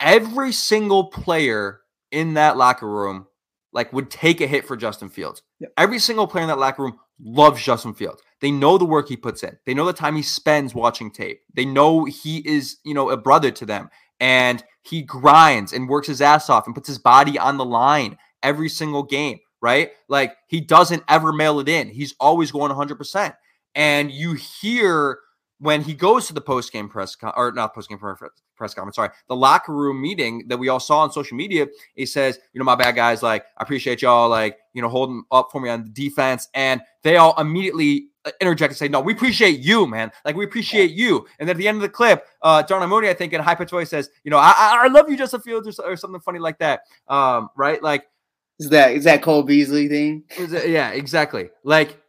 [0.00, 3.26] every single player in that locker room
[3.72, 5.42] like would take a hit for Justin Fields.
[5.58, 5.72] Yep.
[5.76, 8.22] Every single player in that locker room loves Justin Fields.
[8.40, 9.58] They know the work he puts in.
[9.66, 11.40] They know the time he spends watching tape.
[11.54, 13.90] They know he is, you know, a brother to them
[14.20, 18.18] and he grinds and works his ass off and puts his body on the line
[18.42, 19.92] every single game, right?
[20.08, 21.88] Like he doesn't ever mail it in.
[21.88, 23.34] He's always going 100%.
[23.74, 25.18] And you hear
[25.58, 28.96] when he goes to the post game press con- or not post game press conference,
[28.96, 32.58] sorry, the locker room meeting that we all saw on social media, he says, you
[32.58, 35.70] know, my bad guys, like I appreciate y'all, like you know, holding up for me
[35.70, 38.08] on the defense, and they all immediately
[38.40, 41.26] interject and say, no, we appreciate you, man, like we appreciate you.
[41.38, 43.54] And then at the end of the clip, uh, Darnell Mooney, I think, in high
[43.54, 46.20] pitched voice says, you know, I, I, I love you, Justin Fields, or, or something
[46.20, 47.82] funny like that, um, right?
[47.82, 48.06] Like
[48.58, 50.24] Is that is that Cole Beasley thing?
[50.38, 51.50] yeah, exactly.
[51.64, 52.00] Like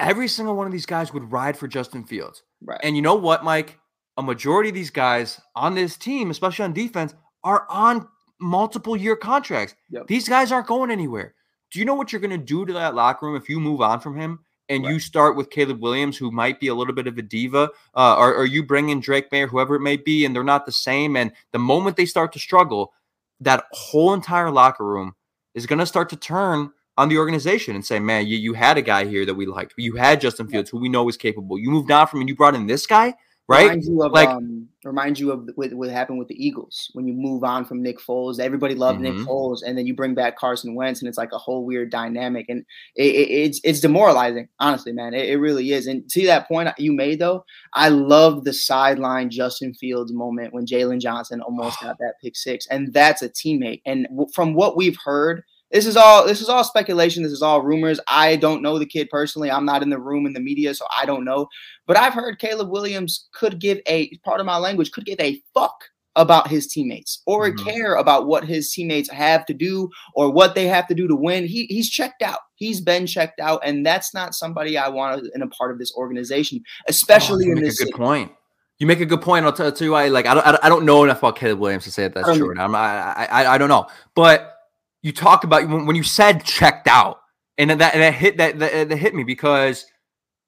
[0.00, 2.42] every single one of these guys would ride for Justin Fields.
[2.62, 2.80] Right.
[2.82, 3.78] And you know what, Mike?
[4.18, 7.14] A majority of these guys on this team, especially on defense,
[7.44, 8.06] are on
[8.40, 9.74] multiple year contracts.
[9.90, 10.06] Yep.
[10.06, 11.34] These guys aren't going anywhere.
[11.70, 13.80] Do you know what you're going to do to that locker room if you move
[13.80, 17.06] on from him and you start with Caleb Williams, who might be a little bit
[17.06, 19.96] of a diva, uh, or, or you bring in Drake Maye or whoever it may
[19.96, 21.16] be, and they're not the same?
[21.16, 22.92] And the moment they start to struggle,
[23.40, 25.14] that whole entire locker room
[25.54, 28.78] is going to start to turn on the organization and say, man, you, you had
[28.78, 29.74] a guy here that we liked.
[29.76, 31.58] You had Justin Fields, who we know is capable.
[31.58, 33.14] You moved on from him and you brought in this guy,
[33.48, 33.64] right?
[33.64, 37.06] Reminds you of Like- um, reminds you of what, what happened with the Eagles when
[37.06, 38.40] you move on from Nick Foles.
[38.40, 39.26] Everybody loved Nick Mhm.
[39.26, 42.46] Foles, and then you bring back Carson Wentz, and it's like a whole weird dynamic,
[42.48, 42.64] and
[42.96, 45.14] it, it, it's it's demoralizing, honestly, man.
[45.14, 45.86] It, it really is.
[45.86, 50.66] And to that point you made though, I love the sideline Justin Fields moment when
[50.66, 53.82] Jaylon Johnson almost got that pick six, and that's a teammate.
[53.86, 55.42] And w- from what we've heard.
[55.70, 57.22] This is all this is all speculation.
[57.22, 57.98] This is all rumors.
[58.06, 59.50] I don't know the kid personally.
[59.50, 61.48] I'm not in the room in the media, so I don't know.
[61.86, 65.40] But I've heard Caleb Williams could give a part of my language could give a
[65.54, 65.74] fuck
[66.14, 67.64] about his teammates or Mhm.
[67.64, 71.16] care about what his teammates have to do or what they have to do to
[71.16, 71.46] win.
[71.46, 72.40] He he's checked out.
[72.56, 75.92] He's been checked out, and that's not somebody I want in a part of this
[75.96, 77.80] organization, especially Oh, you in make this.
[77.80, 77.98] a good city.
[77.98, 78.32] point.
[78.78, 79.46] You make a good point.
[79.46, 80.08] I'll, t- I'll tell you why.
[80.08, 82.38] Like I don't, I don't- know enough about Caleb Williams to say that that's Um,
[82.38, 82.54] true.
[82.58, 83.86] I'm, I, I, I don't know.
[84.14, 84.54] But
[85.02, 87.20] you talk about when, you said checked out,
[87.58, 89.86] and that, that hit that, that that hit me because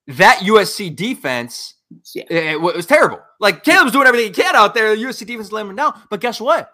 [0.09, 1.75] that USC defense
[2.15, 2.25] Yeah.
[2.31, 3.21] it, was terrible.
[3.41, 4.95] Like Caleb's doing everything he can out there.
[4.97, 6.01] The USC defense him down.
[6.11, 6.71] But guess what?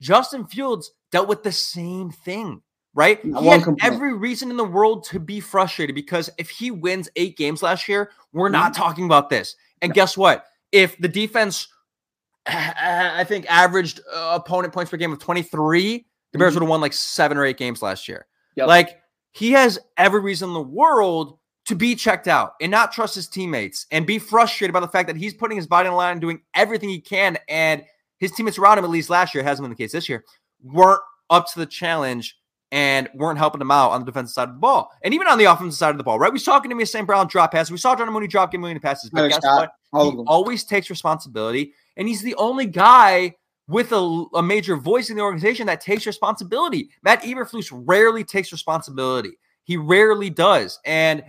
[0.00, 2.60] Justin Fields dealt with the same thing,
[2.94, 3.20] right?
[3.22, 3.80] He had complaint.
[3.94, 7.88] every reason in the world to be frustrated because if he wins eight games last
[7.88, 9.54] year, we're not talking about this.
[9.80, 10.44] And guess what?
[10.72, 11.68] If the defense,
[12.46, 16.56] I think, averaged uh, opponent points per game of 23, the Bears Mhm.
[16.56, 18.26] would have won like seven or eight games last year.
[18.56, 18.66] Yep.
[18.68, 18.98] Like
[19.32, 23.26] he has every reason in the world to be checked out and not trust his
[23.26, 26.12] teammates and be frustrated by the fact that he's putting his body in the line
[26.12, 27.38] and doing everything he can.
[27.48, 27.84] And
[28.18, 30.24] his teammates around him, at least last year, hasn't been the case this year,
[30.62, 31.00] weren't
[31.30, 32.36] up to the challenge
[32.70, 34.90] and weren't helping him out on the defensive side of the ball.
[35.02, 36.32] And even on the offensive side of the ball, right?
[36.32, 37.06] We saw Equanimeous St.
[37.06, 37.70] Brown drop passes.
[37.70, 39.10] We saw John Mooney drop Game Mooney passes.
[39.10, 39.70] But guess what?
[39.92, 41.72] He always takes responsibility.
[41.96, 43.36] And he's the only guy
[43.68, 46.90] with a, a major voice in the organization that takes responsibility.
[47.02, 49.38] Matt Eberflus rarely takes responsibility.
[49.62, 50.78] He rarely does.
[50.84, 51.22] And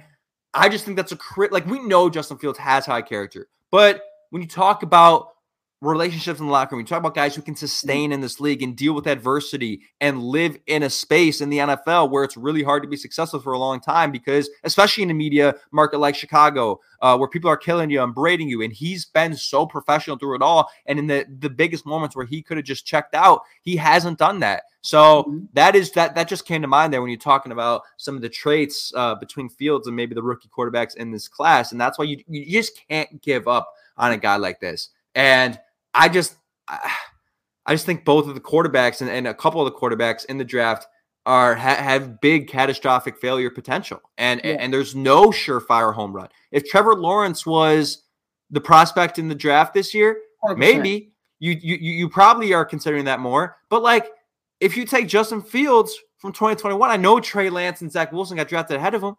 [0.56, 1.51] I just think that's a crit.
[1.51, 5.35] Like we know Justin Fields has high character, but when you talk about
[5.82, 6.82] relationships in the locker room.
[6.82, 10.24] You talk about guys who can sustain in this league and deal with adversity and
[10.24, 13.54] live in a space in the NFL where it's really hard to be successful for
[13.54, 17.58] a long time because, especially in a media market like Chicago, uh, where people are
[17.58, 20.70] killing you and braiding you, and he's been so professional through it all.
[20.86, 24.18] And in the the biggest moments where he could have just checked out, he hasn't
[24.18, 24.64] done that.
[24.82, 25.46] So mm-hmm.
[25.54, 28.22] that is that that just came to mind there when you're talking about some of
[28.22, 32.00] the traits uh, between Fields and maybe the rookie quarterbacks in this class, and that's
[32.00, 34.90] why you you just can't give up on a guy like this.
[35.16, 35.60] And
[35.96, 36.36] I just,
[36.68, 40.38] I just think both of the quarterbacks and, and a couple of the quarterbacks in
[40.38, 40.86] the draft
[41.26, 44.58] are ha- have big catastrophic failure potential, and, yeah.
[44.60, 46.30] and there's no surefire home run.
[46.52, 48.04] If Trevor Lawrence was
[48.52, 50.58] the prospect in the draft this year, 100%.
[50.58, 53.58] maybe you, you you probably are considering that more.
[53.70, 54.12] But like,
[54.60, 58.48] if you take Justin Fields from 2021, I know Trey Lance and Zach Wilson got
[58.48, 59.16] drafted ahead of him.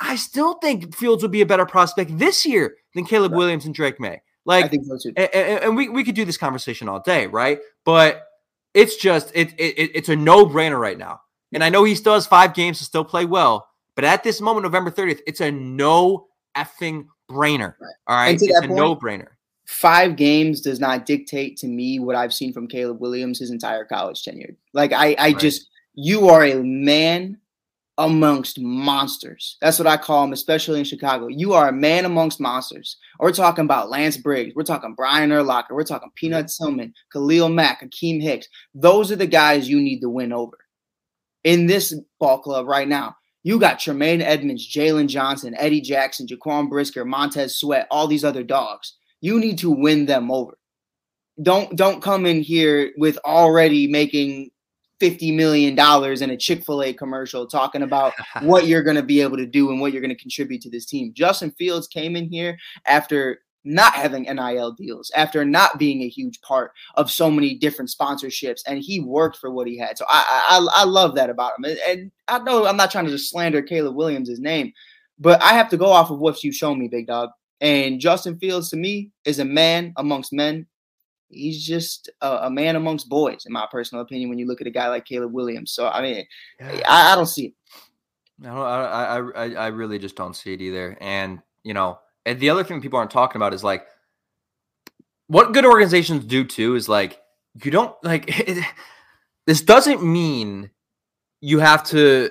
[0.00, 3.38] I still think Fields would be a better prospect this year than Caleb right.
[3.38, 4.22] Williams and Drake Maye.
[4.44, 5.12] Like, I think so too.
[5.16, 7.60] And, and, we, we could do this conversation all day, right?
[7.84, 8.26] But
[8.74, 11.20] it's just it, it it's a no brainer right now.
[11.52, 14.40] And I know he still has five games to still play well, but at this
[14.40, 16.26] moment, November 30th, it's a no
[16.56, 17.74] effing brainer.
[17.80, 17.94] Right.
[18.08, 19.28] All right, it's a no brainer.
[19.66, 23.84] Five games does not dictate to me what I've seen from Caleb Williams his entire
[23.84, 24.56] college tenure.
[24.74, 25.38] Like I, I right.
[25.38, 27.38] just you are a man
[27.98, 29.56] amongst monsters.
[29.60, 31.28] That's what I call them, especially in Chicago.
[31.28, 32.96] You are a man amongst monsters.
[33.20, 34.54] We're talking about Lance Briggs.
[34.54, 35.70] We're talking Brian Urlacher.
[35.70, 38.48] We're talking Peanut Tillman, Khalil Mack, Akiem Hicks.
[38.74, 40.58] Those are the guys you need to win over.
[41.44, 46.68] In this ball club right now, you got Tremaine Edmunds, Jaylon Johnson, Eddie Jackson, Jaquan
[46.68, 48.96] Brisker, Montez Sweat, all these other dogs.
[49.20, 50.56] You need to win them over.
[51.42, 54.50] Don't don't come in here with already making
[55.00, 55.72] $50 million
[56.22, 59.46] in a Chick fil A commercial talking about what you're going to be able to
[59.46, 61.12] do and what you're going to contribute to this team.
[61.14, 66.40] Justin Fields came in here after not having NIL deals, after not being a huge
[66.42, 69.96] part of so many different sponsorships, and he worked for what he had.
[69.96, 71.76] So I I, I love that about him.
[71.88, 74.72] And I know I'm not trying to just slander Caleb Williams' name,
[75.18, 77.30] but I have to go off of what you've shown me, big dog.
[77.60, 80.66] And Justin Fields to me is a man amongst men
[81.28, 84.28] he's just a, a, man amongst boys, in my personal opinion.
[84.28, 86.26] When you look at a guy like Caleb Williams, so I mean,
[86.60, 86.80] yeah.
[86.88, 87.54] I, I, don't see it.
[88.38, 90.96] No, I, I, I really just don't see it either.
[91.00, 93.86] And you know, and the other thing people aren't talking about is like
[95.26, 97.20] what good organizations do too is like
[97.62, 98.64] you don't like it,
[99.46, 100.70] this doesn't mean
[101.40, 102.30] you have to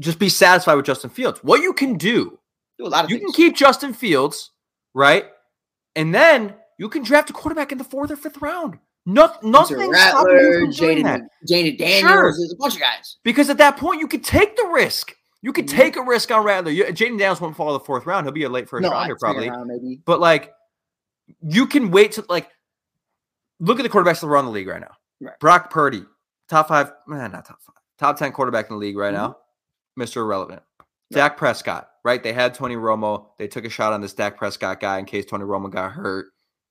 [0.00, 1.42] just be satisfied with Justin Fields.
[1.42, 2.38] What you can do,
[2.78, 3.34] do a lot of you things.
[3.34, 4.52] can keep Justin Fields,
[4.94, 5.26] right?
[5.94, 8.78] And then you can draft a quarterback in the fourth or fifth round.
[9.08, 12.22] No, nothing Rattler, Jayden, Jayden Daniels, sure.
[12.24, 13.18] there's a bunch of guys.
[13.22, 15.14] Because at that point, you could take the risk.
[15.42, 15.76] You could mm-hmm.
[15.76, 16.72] take a risk on Rattler.
[16.72, 18.26] Jayden Daniels won't fall the fourth round.
[18.26, 19.48] He'll be a late first no, rounder probably.
[19.48, 19.70] Round.
[20.04, 20.52] But like,
[21.40, 22.50] you can wait to like
[23.60, 24.96] look at the quarterbacks that are on the league right now.
[25.20, 25.38] Right.
[25.38, 26.04] Brock Purdy,
[26.48, 29.22] top five, man, not top five, top ten quarterback in the league right mm-hmm.
[29.22, 29.36] now,
[29.96, 30.62] Mister Irrelevant.
[30.78, 30.86] Right.
[31.12, 32.20] Dak Prescott, right?
[32.20, 33.26] They had Tony Romo.
[33.38, 36.26] They took a shot on this Dak Prescott guy in case Tony Romo got hurt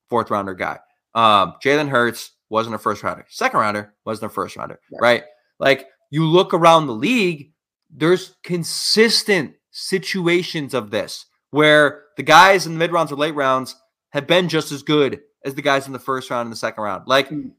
[0.10, 0.80] fourth rounder guy.
[1.14, 3.26] Um, Jalen Hurts wasn't a first rounder.
[3.30, 5.02] Second rounder wasn't a first rounder, right.
[5.02, 5.24] right?
[5.60, 7.54] Like you look around the league,
[7.90, 13.76] there's consistent situations of this where the guys in the mid rounds or late rounds
[14.10, 16.84] have been just as good as the guys in the first round and the second
[16.84, 17.08] round.
[17.08, 17.50] Like, hmm.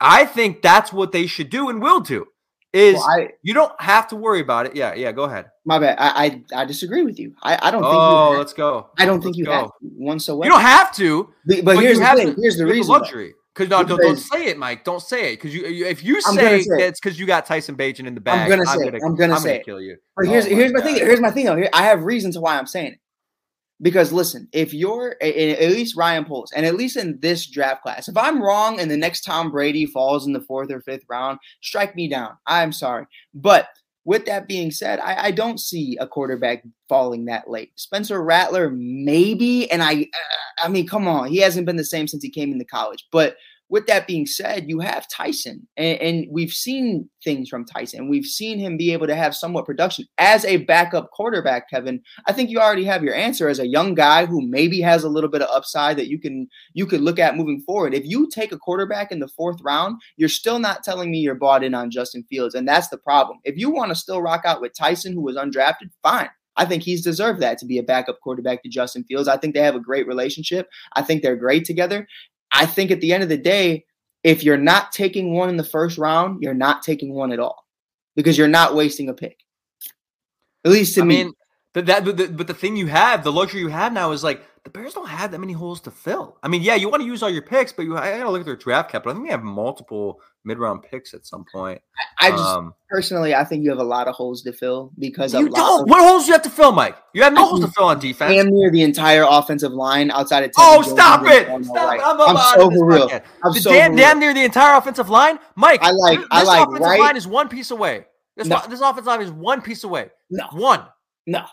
[0.00, 2.26] I think that's what they should do and will do
[2.72, 4.76] is well, I, you don't have to worry about it.
[4.76, 5.12] Yeah, yeah.
[5.12, 5.46] Go ahead.
[5.64, 5.96] My bad.
[5.98, 7.34] I I, I disagree with you.
[7.42, 7.82] I, I don't.
[7.82, 8.90] think Oh, let's go.
[8.98, 9.52] I don't let's think you go.
[9.52, 10.46] have one so well.
[10.46, 11.32] You don't have to.
[11.46, 12.34] But, but here's the thing.
[12.34, 12.92] To, here's the reason.
[12.92, 13.34] The luxury.
[13.54, 14.84] Because no, don't, don't say it, Mike.
[14.84, 15.36] Don't say it.
[15.36, 18.42] Because you, if you say, say it's because you got Tyson Bagent in the bag.
[18.42, 18.72] I'm gonna say.
[18.72, 19.96] I'm gonna, I'm gonna, I'm gonna kill you.
[20.16, 20.96] But here's oh here's my, my thing.
[20.96, 21.46] Here's my thing.
[21.46, 21.68] Though.
[21.72, 22.98] I have reasons why I'm saying it.
[23.80, 28.08] Because listen, if you're at least Ryan Poles, and at least in this draft class,
[28.08, 31.38] if I'm wrong and the next Tom Brady falls in the fourth or fifth round,
[31.62, 32.30] strike me down.
[32.46, 33.06] I'm sorry.
[33.34, 33.68] But
[34.04, 37.72] with that being said, I, I don't see a quarterback falling that late.
[37.76, 39.70] Spencer Rattler, maybe.
[39.70, 40.06] And I,
[40.62, 43.04] I mean, come on, he hasn't been the same since he came into college.
[43.12, 43.36] But
[43.70, 48.08] with that being said, you have Tyson, and, and, we've seen things from Tyson.
[48.08, 51.68] We've seen him be able to have somewhat production as a backup quarterback.
[51.68, 55.04] Kevin, I think you already have your answer as a young guy who maybe has
[55.04, 57.94] a little bit of upside that you can you could look at moving forward.
[57.94, 61.34] If you take a quarterback in the fourth round, you're still not telling me you're
[61.34, 63.38] bought in on Justin Fields, and that's the problem.
[63.44, 66.30] If you want to still rock out with Tyson, who was undrafted, fine.
[66.58, 69.28] I think he's deserved that to be a backup quarterback to Justin Fields.
[69.28, 70.68] I think they have a great relationship.
[70.94, 72.06] I think they're great together.
[72.52, 73.84] I think at the end of the day,
[74.24, 77.64] if you're not taking one in the first round, you're not taking one at all
[78.16, 79.38] because you're not wasting a pick.
[80.64, 81.24] At least to I me.
[81.24, 81.32] Mean,
[81.72, 84.24] but that but the, but the thing you have, the luxury you have now is
[84.24, 86.36] like the Bears don't have that many holes to fill.
[86.42, 88.40] I mean, yeah, you want to use all your picks, but you I gotta look
[88.40, 89.12] at their draft capital.
[89.12, 91.80] I think they have multiple mid round picks at some point.
[92.18, 95.34] I just um, personally, I think you have a lot of holes to fill because
[95.34, 95.82] you don't.
[95.82, 96.96] Of, what holes do you have to fill, Mike?
[97.14, 98.32] You have no holes to fill on defense.
[98.32, 100.50] Damn near the entire offensive line outside of.
[100.50, 101.46] Teven oh, stop it!
[101.64, 102.00] Stop it!
[102.02, 103.10] I'm, I'm so for real.
[103.44, 105.82] I'm so damn, damn near the entire offensive line, Mike.
[105.82, 106.18] I like.
[106.18, 106.66] This I like.
[106.66, 107.00] offensive right?
[107.00, 108.06] line is one piece away.
[108.36, 108.60] This no.
[108.68, 110.10] this offensive line is one piece away.
[110.30, 110.46] No.
[110.52, 110.84] One.
[111.26, 111.44] No.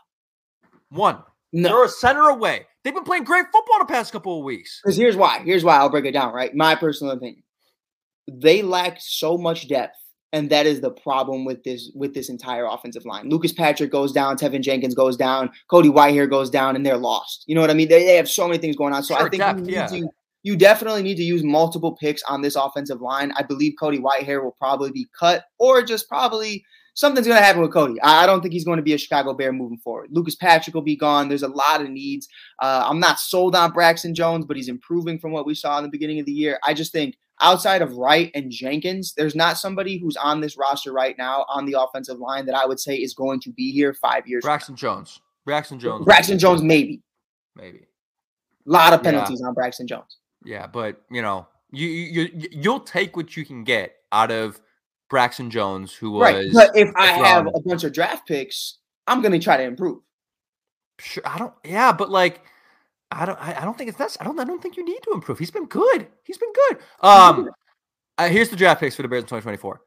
[0.89, 1.21] One.
[1.51, 1.69] No.
[1.69, 2.65] They're a center away.
[2.83, 4.81] They've been playing great football the past couple of weeks.
[4.83, 5.39] Because here's why.
[5.39, 5.77] Here's why.
[5.77, 6.33] I'll break it down.
[6.33, 6.53] Right.
[6.53, 7.43] My personal opinion.
[8.27, 9.97] They lack so much depth
[10.35, 13.29] and that is the problem with this with this entire offensive line.
[13.29, 17.45] Lucas Patrick goes down, Teven Jenkins goes down, Cody Whitehair goes down, and they're lost.
[17.47, 17.87] You know what I mean?
[17.87, 19.01] They, they have so many things going on.
[19.01, 19.87] So sure, I think depth, you, yeah.
[19.87, 20.09] to,
[20.43, 23.31] you definitely need to use multiple picks on this offensive line.
[23.37, 26.65] I believe Cody Whitehair will probably be cut or just probably
[26.95, 27.95] something's going to happen with Cody.
[28.01, 30.09] I don't think he's going to be a Chicago Bear moving forward.
[30.11, 31.29] Lucas Patrick will be gone.
[31.29, 32.27] There's a lot of needs.
[32.61, 35.83] Uh, I'm not sold on Braxton Jones, but he's improving from what we saw in
[35.83, 36.59] the beginning of the year.
[36.63, 40.91] I just think outside of Wright and Jenkins, there's not somebody who's on this roster
[40.91, 43.93] right now on the offensive line that I would say is going to be here
[43.93, 44.43] five years.
[44.43, 45.21] Braxton Jones.
[45.45, 46.05] Braxton Jones.
[46.05, 47.01] Braxton Jones, maybe.
[47.55, 47.87] Maybe.
[48.67, 49.47] A lot of penalties yeah.
[49.47, 50.17] on Braxton Jones.
[50.43, 54.59] Yeah, but you know, you you you'll take what you can get out of
[55.09, 56.47] Braxton Jones, who was right.
[56.53, 59.99] But if I have a bunch of draft picks, I'm going to try to improve.
[60.99, 61.53] Sure, I don't.
[61.63, 62.41] Yeah, but like,
[63.15, 63.39] I don't.
[63.41, 64.17] I, I don't think it's that.
[64.19, 64.37] I don't.
[64.39, 65.39] I don't think you need to improve.
[65.39, 66.07] He's been good.
[66.23, 66.79] He's been good.
[66.99, 67.49] Um,
[68.17, 69.81] uh, here's the draft picks for the Bears in 2024: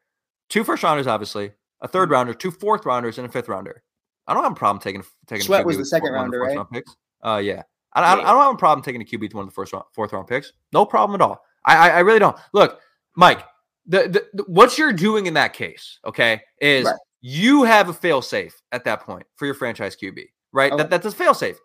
[0.48, 1.52] two first rounders, obviously,
[1.82, 3.82] a third rounder, two fourth rounders, and a fifth rounder.
[4.26, 5.44] I don't have a problem taking taking.
[5.44, 6.56] Sweat was the second rounder, right?
[6.56, 6.96] Round picks.
[7.22, 7.62] Uh, yeah.
[7.92, 9.72] I, I, I, don't have a problem taking a QB with one of the first
[9.72, 10.52] round, fourth round picks.
[10.72, 11.42] No problem at all.
[11.64, 12.36] I, I, I really don't.
[12.52, 12.80] Look,
[13.16, 13.44] Mike,
[13.86, 16.94] the, the, the, what you're doing in that case, okay, is right.
[17.20, 20.72] you have a fail safe at that point for your franchise QB, right?
[20.72, 20.82] Okay.
[20.82, 21.58] That that's a fail safe.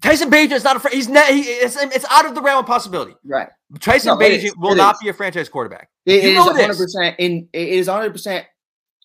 [0.00, 2.66] Tyson Bagent is not a he's not he, it's, it's out of the realm of
[2.66, 3.14] possibility.
[3.24, 3.48] Right.
[3.80, 5.00] Tyson no, Bagent will not is.
[5.02, 5.88] be a franchise quarterback.
[6.04, 8.46] It, it is 100 percent in it is 100 percent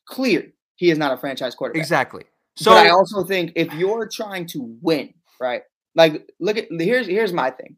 [0.05, 1.79] clear he is not a franchise quarterback.
[1.79, 2.23] Exactly.
[2.55, 5.61] So but I also think if you're trying to win, right?
[5.95, 7.77] Like look at here's here's my thing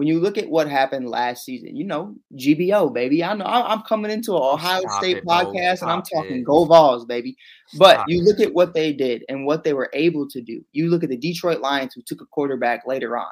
[0.00, 3.22] when you look at what happened last season, you know, GBO, baby.
[3.22, 6.38] I know I'm coming into an oh, Ohio Stop State it, podcast and I'm talking
[6.38, 6.44] it.
[6.44, 7.36] go Vols, baby.
[7.76, 8.46] But Stop you look it.
[8.46, 10.64] at what they did and what they were able to do.
[10.72, 13.28] You look at the Detroit Lions who took a quarterback later on.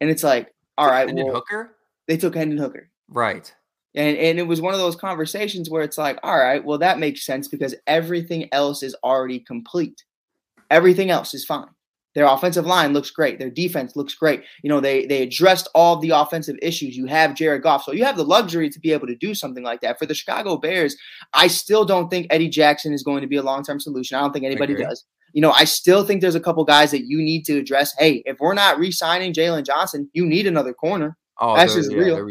[0.00, 1.76] And it's like, all right, Hendon well, Hooker?
[2.06, 2.88] They took Hendon Hooker.
[3.10, 3.54] Right.
[3.94, 6.98] And and it was one of those conversations where it's like, all right, well, that
[6.98, 10.04] makes sense because everything else is already complete.
[10.70, 11.68] Everything else is fine.
[12.14, 13.38] Their offensive line looks great.
[13.38, 14.42] Their defense looks great.
[14.62, 16.96] You know, they they addressed all the offensive issues.
[16.96, 17.84] You have Jared Goff.
[17.84, 19.98] So you have the luxury to be able to do something like that.
[19.98, 20.96] For the Chicago Bears,
[21.32, 24.16] I still don't think Eddie Jackson is going to be a long-term solution.
[24.16, 25.04] I don't think anybody does.
[25.34, 27.94] You know, I still think there's a couple guys that you need to address.
[27.98, 31.16] Hey, if we're not re-signing Jaylon Johnson, you need another corner.
[31.38, 32.28] Oh, that's just yeah, real.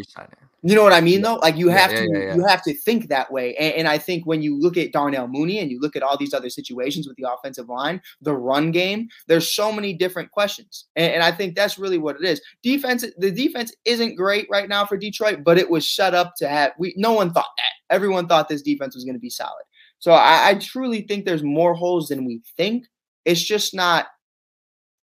[0.64, 1.36] You know what I mean, though?
[1.36, 3.56] Like you have yeah, to yeah, you have to think that way.
[3.58, 6.18] And, and, I think when you look at Darnell Mooney and you look at all
[6.18, 10.86] these other situations with the offensive line, the run game, there's so many different questions.
[10.96, 12.42] And, and I think that's really what it is.
[12.64, 16.48] Defense, the defense isn't great right now for Detroit, but it was shut up to
[16.48, 16.72] have.
[16.80, 17.94] We no one thought that.
[17.96, 19.64] Everyone thought this defense was going to be solid.
[20.00, 22.86] So I, I truly think there's more holes than we think.
[23.26, 24.08] It's just not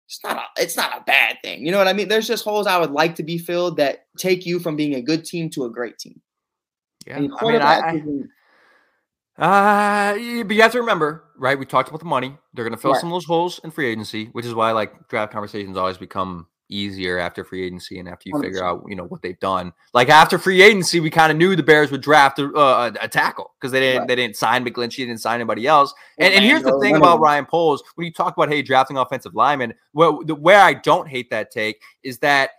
[0.09, 1.66] it's not a it's not a bad thing.
[1.66, 2.09] You know what I mean?
[2.09, 5.02] There's just holes I would like to be filled that take you from being a
[5.02, 6.20] good team to a great team.
[7.06, 7.80] Yeah, I mean, I,
[9.38, 10.12] I uh,
[10.44, 11.59] but you have to remember, right?
[11.59, 12.36] We talked about the money.
[12.54, 13.00] They're going to fill right.
[13.00, 16.46] some of those holes in free agency, which is why like draft conversations always become
[16.68, 18.42] easier after free agency and after you 100%.
[18.42, 19.72] figure out you know what they've done.
[19.94, 23.08] Like after free agency, we kind of knew the Bears would draft a, uh, a
[23.08, 24.08] tackle because they didn't right.
[24.08, 25.92] they didn't sign McGlinchey, didn't sign anybody else.
[26.18, 29.34] And, and here's the thing about Ryan Poles when you talk about hey drafting offensive
[29.34, 32.50] linemen, well, the, where I don't hate that take is that.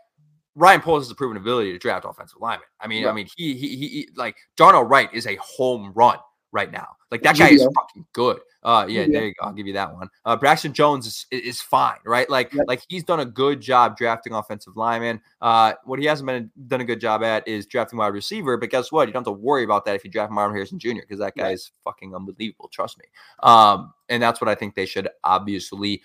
[0.56, 2.68] Ryan Poles has a proven ability to draft offensive linemen.
[2.82, 3.12] I mean, right.
[3.12, 6.18] I mean, he, he he like Darnell Wright is a home run
[6.52, 6.88] right now.
[7.12, 8.40] Like that guy is fucking good.
[8.64, 9.08] Uh, yeah, Yeah.
[9.12, 9.46] there you go.
[9.48, 10.10] I'll give you that one.
[10.26, 12.30] Uh, Braxton Jones is, is fine, right?
[12.30, 12.66] Like, Yep.
[12.68, 15.22] like he's done a good job drafting offensive linemen.
[15.42, 18.58] Uh, what he hasn't been done a good job at is drafting wide receiver.
[18.58, 19.08] But guess what?
[19.08, 20.96] You don't have to worry about that if you draft Marvin Harrison Jr.
[21.02, 21.54] because that guy Right.
[21.54, 22.68] is fucking unbelievable.
[22.68, 23.06] Trust me.
[23.44, 26.02] Um, and that's what I think they should obviously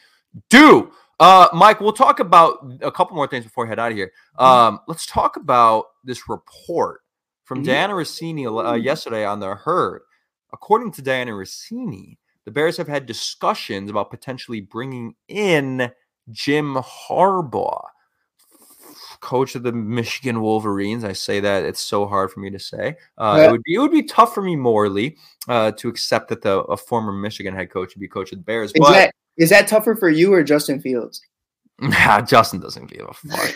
[0.48, 0.92] do.
[1.20, 4.12] Uh, Mike, we'll talk about a couple more things before we head out of here.
[4.38, 7.02] Um, let's talk about this report
[7.44, 7.66] from Mhm.
[7.66, 10.02] Dianna Russini uh, yesterday on the herd.
[10.52, 15.90] According to Dianna Russini, the Bears have had discussions about potentially bringing in
[16.30, 17.84] Jim Harbaugh,
[19.20, 21.04] coach of the Michigan Wolverines.
[21.04, 22.96] I say that it's so hard for me to say.
[23.18, 23.48] Uh, Yeah.
[23.48, 25.16] It would be it would be tough for me morally
[25.48, 28.44] uh, to accept that the a former Michigan head coach would be coach of the
[28.44, 28.72] Bears.
[28.72, 31.22] Is but that is that tougher for you or Justin Fields?
[31.80, 33.52] Nah, Justin doesn't give a fuck.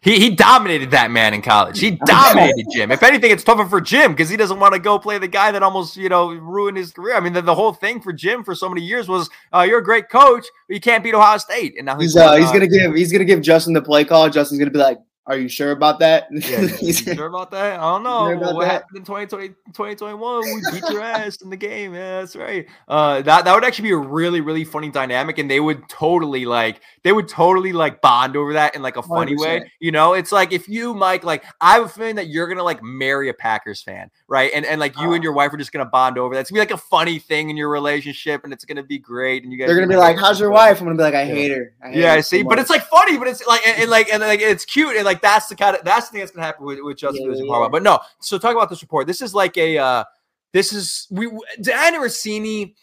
[0.00, 1.78] he he dominated that man in college.
[1.78, 2.90] He dominated Jim.
[2.90, 5.52] If anything, it's tougher for Jim because he doesn't want to go play the guy
[5.52, 7.14] that almost you know ruined his career.
[7.14, 9.80] I mean, the, the whole thing for Jim for so many years was, uh, "You're
[9.80, 12.50] a great coach, but you can't beat Ohio State." And now He's going, uh, he's
[12.50, 14.30] gonna give he's gonna give Justin the play call.
[14.30, 17.78] Justin's gonna be like, "Are you sure about that?" Yeah, you sure about that?
[17.78, 18.28] I don't know.
[18.28, 18.70] Sure what that?
[18.70, 20.40] happened in 2020, 2021?
[20.44, 21.94] We beat your ass in the game.
[21.94, 22.66] Yeah, that's right.
[22.88, 25.38] Uh, that, that would actually be a really, really funny dynamic.
[25.38, 29.02] And they would totally like, they would totally like bond over that in like a
[29.02, 29.60] funny way.
[29.60, 29.66] 100%.
[29.80, 32.58] You know, it's like if you, Mike, like, I have a feeling that you're going
[32.58, 34.50] to like marry a Packers fan, right?
[34.54, 36.40] And, and like you and your wife are just going to bond over that.
[36.40, 38.82] It's going to be like a funny thing in your relationship and it's going to
[38.82, 39.42] be great.
[39.42, 41.24] And you guys They're gonna be like, "How's your wife?" I'm gonna be like, "I
[41.24, 43.44] hate her." I hate yeah, her I so see, but it's like funny, but it's
[43.46, 46.08] like and, and like and like it's cute and like that's the kind of that's
[46.08, 47.68] the thing that's gonna happen with, with Justin Yeah, yeah.
[47.68, 49.06] But no, so talk about this report.
[49.06, 50.04] This is like a uh
[50.52, 51.26] this is we
[51.58, 52.74] Dianna Russini.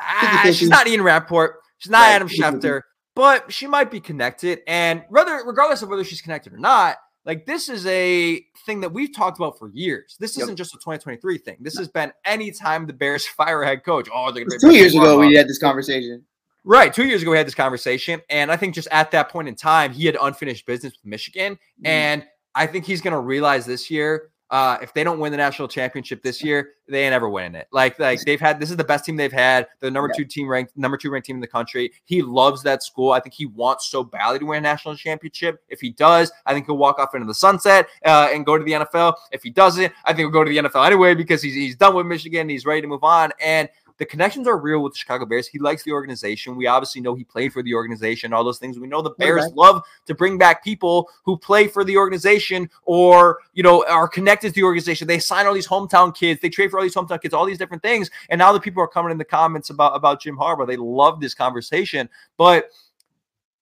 [0.00, 1.60] Ah, she's not Ian Rapoport.
[1.78, 2.60] She's not Right, Adam 50-50.
[2.60, 2.80] Schefter,
[3.14, 4.60] but she might be connected.
[4.66, 8.92] And whether regardless of whether she's connected or not, like this is a thing that
[8.92, 10.16] we've talked about for years.
[10.18, 10.44] This Yep.
[10.44, 11.56] isn't just a 2023 thing.
[11.60, 14.08] This has been anytime the Bears fire a head coach.
[14.12, 16.24] Oh, they're gonna two years ago we had this conversation.
[16.64, 16.92] Right.
[16.92, 18.20] Two years ago, we had this conversation.
[18.30, 21.54] And I think just at that point in time, he had unfinished business with Michigan.
[21.54, 21.86] Mm-hmm.
[21.86, 25.38] And I think he's going to realize this year, uh, if they don't win the
[25.38, 27.68] national championship this year, they ain't ever winning it.
[27.72, 30.18] Like, like they've had this is the best team they've had, the number Yeah.
[30.18, 31.90] two team ranked, number two ranked team in the country.
[32.04, 33.12] He loves that school.
[33.12, 35.62] I think he wants so badly to win a national championship.
[35.68, 38.64] If he does, I think he'll walk off into the sunset uh, and go to
[38.64, 39.14] the NFL.
[39.30, 41.94] If he doesn't, I think he'll go to the NFL anyway because he's he's done
[41.94, 42.50] with Michigan.
[42.50, 43.32] He's ready to move on.
[43.40, 45.46] And the connections are real with the Chicago Bears.
[45.46, 46.56] He likes the organization.
[46.56, 48.78] We obviously know he played for the organization, all those things.
[48.78, 49.56] We know the Bears Quarterback.
[49.56, 54.48] love to bring back people who play for the organization or, you know, are connected
[54.48, 55.06] to the organization.
[55.06, 57.58] They sign all these hometown kids, they trade for all these hometown kids, all these
[57.58, 58.10] different things.
[58.28, 60.66] And now the people are coming in the comments about, about Jim Harbaugh.
[60.66, 62.08] They love this conversation.
[62.36, 62.70] But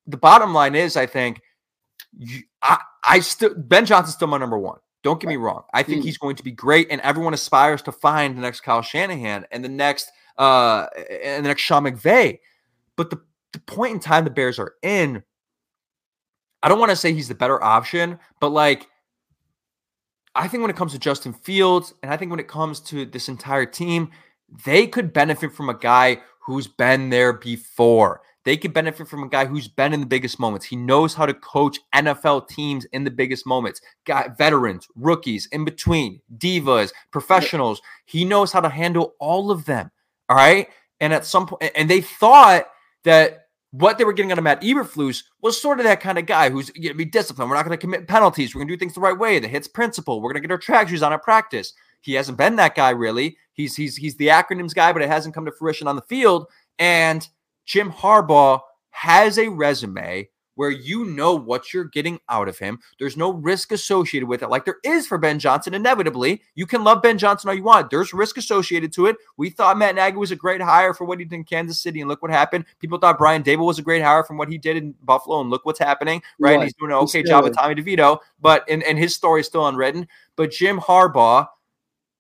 [0.07, 1.41] the bottom line is, I think,
[2.19, 4.79] you, I, I still, Ben Johnson's still my number one.
[5.03, 5.63] Don't get me wrong.
[5.73, 6.05] I think Mm.
[6.05, 9.65] he's going to be great, and everyone aspires to find the next Kyle Shanahan and
[9.65, 10.11] the next
[10.41, 10.87] uh
[11.23, 12.41] and the next Sean McVay.
[12.97, 13.21] But the,
[13.53, 15.23] the point in time the Bears are in,
[16.63, 18.89] I don't want to say he's the better option, but like
[20.35, 23.05] I think when it comes to Justin Fields, and I think when it comes to
[23.05, 24.11] this entire team,
[24.65, 28.23] they could benefit from a guy who's been there before.
[28.45, 30.65] They could benefit from a guy who's been in the biggest moments.
[30.65, 33.81] He knows how to coach NFL teams in the biggest moments.
[34.07, 37.83] Got veterans, rookies, in between, divas, professionals.
[38.07, 39.91] He knows how to handle all of them.
[40.31, 40.69] All right.
[41.01, 42.67] And at some point, and they thought
[43.05, 46.27] that what they were getting out of Matt Eberflus was sort of that kind of
[46.27, 47.51] guy who's going to be disciplined.
[47.51, 48.55] We're not going to commit penalties.
[48.55, 49.41] We're going to do things the right way.
[49.41, 50.21] The hits principle.
[50.21, 51.73] We're going to get our track shoes on at practice.
[52.01, 53.37] He hasn't been that guy really.
[53.53, 56.47] He's he's he's the acronyms guy, but it hasn't come to fruition on the field.
[56.79, 57.27] And
[57.67, 58.61] Jim Harbaugh
[58.91, 60.29] has a resume
[60.61, 62.79] where you know what you're getting out of him.
[62.99, 65.73] There's no risk associated with it, like there is for Ben Johnson.
[65.73, 67.89] Inevitably, you can love Ben Johnson all you want.
[67.89, 69.17] There's risk associated to it.
[69.39, 72.03] We thought Matt Nagy was a great hire for what he did in Kansas City,
[72.03, 72.67] and look what happened.
[72.79, 75.49] People thought Brian Daboll was a great hire from what he did in Buffalo, and
[75.49, 76.21] look what's happening.
[76.39, 76.65] Right, was.
[76.65, 77.57] he's doing an okay job with.
[77.57, 80.09] Tommy DeVito, but and, and his story is still unwritten.
[80.37, 81.49] But Jim Harbaugh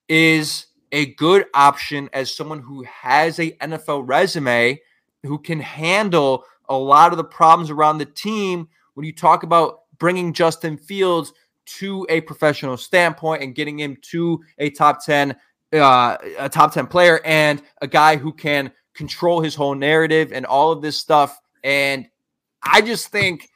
[0.08, 4.80] is a good option as someone who has a NFL resume
[5.24, 9.80] who can handle a lot of the problems around the team when you talk about
[9.98, 11.32] bringing Justin Fields
[11.66, 15.36] to a professional standpoint and getting him to a top 10
[15.72, 20.46] uh, a top 10 player and a guy who can control his whole narrative and
[20.46, 22.08] all of this stuff and
[22.62, 23.48] I just think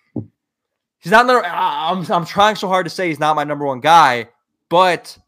[0.98, 3.80] he's not another I'm I'm trying so hard to say he's not my number one
[3.80, 4.28] guy
[4.68, 5.18] but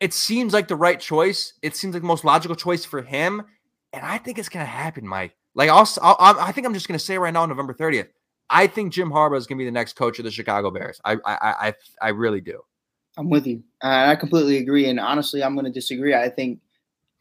[0.00, 1.54] it seems like the right choice.
[1.62, 3.42] It seems like the most logical choice for him,
[3.92, 5.34] and I think it's gonna happen, Mike.
[5.54, 8.08] Like I'll, I'll I think I'm just gonna say right now, November 30th.
[8.50, 11.00] I think Jim Harbaugh is gonna be the next coach of the Chicago Bears.
[11.04, 12.60] I I I, I really do.
[13.18, 13.64] I'm with you.
[13.82, 14.88] Uh, I completely agree.
[14.88, 16.14] And honestly, I'm going to disagree.
[16.14, 16.60] I think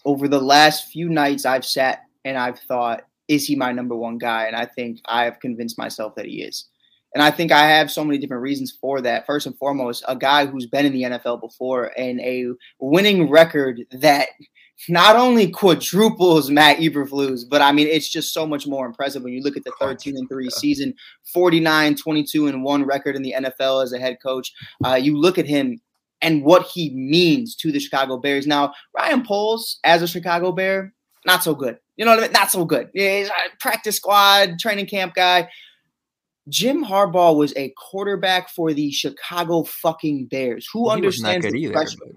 [0.05, 4.19] over the last few nights I've sat and I've thought, is he my number one
[4.19, 4.45] guy?
[4.45, 6.67] And I think I have convinced myself that he is.
[7.15, 9.25] And I think I have so many different reasons for that.
[9.25, 12.45] First and foremost, a guy who's been in the NFL before and a
[12.79, 14.27] winning record that
[14.89, 19.33] not only quadruples Matt Eberflus, but I mean, it's just so much more impressive when
[19.33, 20.93] you look at the 13 and 3 season,
[21.33, 24.53] 49, 22 and 1 record in the NFL as a head coach.
[24.85, 25.79] Uh, you look at him
[26.21, 28.47] and what he means to the Chicago Bears.
[28.47, 30.93] Now, Ryan Poles, as a Chicago Bear,
[31.25, 31.77] not so good.
[31.95, 32.31] You know what I mean?
[32.31, 32.89] Not so good.
[32.93, 35.49] Yeah, he's a practice squad, training camp guy.
[36.49, 40.67] Jim Harbaugh was a quarterback for the Chicago fucking Bears.
[40.71, 41.97] Who wasn't understands good the either, pressure?
[41.99, 42.15] but-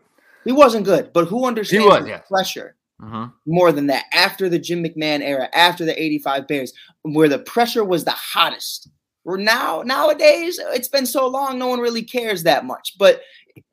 [0.50, 3.32] He wasn't good, but who understands was, pressure Mhm.
[3.46, 4.06] more than that?
[4.12, 6.72] After the Jim McMahon era, after the 85 Bears,
[7.02, 8.88] where the pressure was the hottest.
[9.22, 12.94] We're now nowadays, it's been so long, no one really cares that much.
[12.98, 13.22] But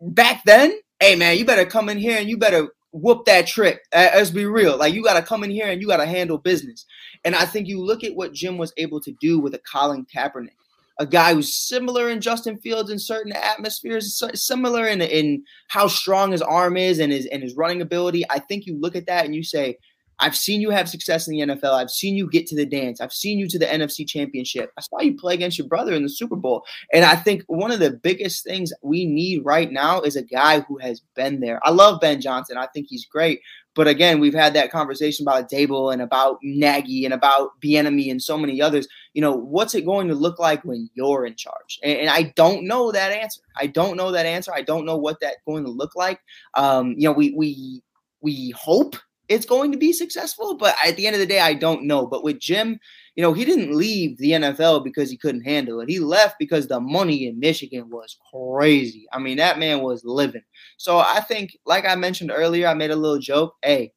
[0.01, 3.80] back then, hey man, you better come in here and you better whoop that trick.
[3.91, 4.78] Uh, Let's be real.
[4.78, 6.86] Like you got to come in here and you got to handle business.
[7.25, 10.05] And I think you look at what Jim was able to do with a Colin
[10.15, 10.59] Kaepernick,
[11.00, 16.32] a guy who's similar in Justin Fields in certain atmospheres, similar in in how strong
[16.32, 18.24] his arm is and his and his running ability.
[18.30, 19.78] I think you look at that and you say,
[20.20, 21.74] I've seen you have success in the NFL.
[21.74, 23.00] I've seen you get to the dance.
[23.00, 24.72] I've seen you to the NFC Championship.
[24.76, 26.66] I saw you play against your brother in the Super Bowl.
[26.91, 30.62] And I think one of the biggest things we need right now is a guy
[30.62, 31.60] who has been there.
[31.64, 32.58] I love Ben Johnson.
[32.58, 33.41] I think he's great.
[33.76, 38.22] But again, we've had that conversation about Daboll and about Nagy and about Bieniemy and
[38.22, 38.88] so many others.
[39.18, 41.80] You know, what's it going to look like when you're in charge?
[41.82, 43.41] And, and I don't know that answer.
[43.59, 44.51] I don't know that answer.
[44.53, 46.20] I don't know what that's going to look like.
[46.53, 47.82] Um, you know, we we
[48.22, 48.95] we hope
[49.28, 52.05] it's going to be successful, but at the end of the day, I don't know.
[52.05, 52.80] But with Jim,
[53.15, 55.89] you know, he didn't leave the NFL because he couldn't handle it.
[55.89, 59.07] He left because the money in Michigan was crazy.
[59.11, 60.43] I mean, that man was living.
[60.78, 63.55] So I think, like I mentioned earlier, I made a little joke.
[63.63, 63.93] Hey,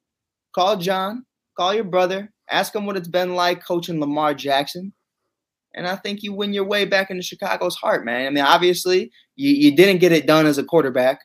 [0.55, 4.91] call John, call your brother, ask him what it's been like coaching Lamar Jackson.
[5.73, 8.27] And I think you win your way back into Chicago's heart, man.
[8.27, 11.21] I mean, obviously, you, you didn't get it done as a quarterback.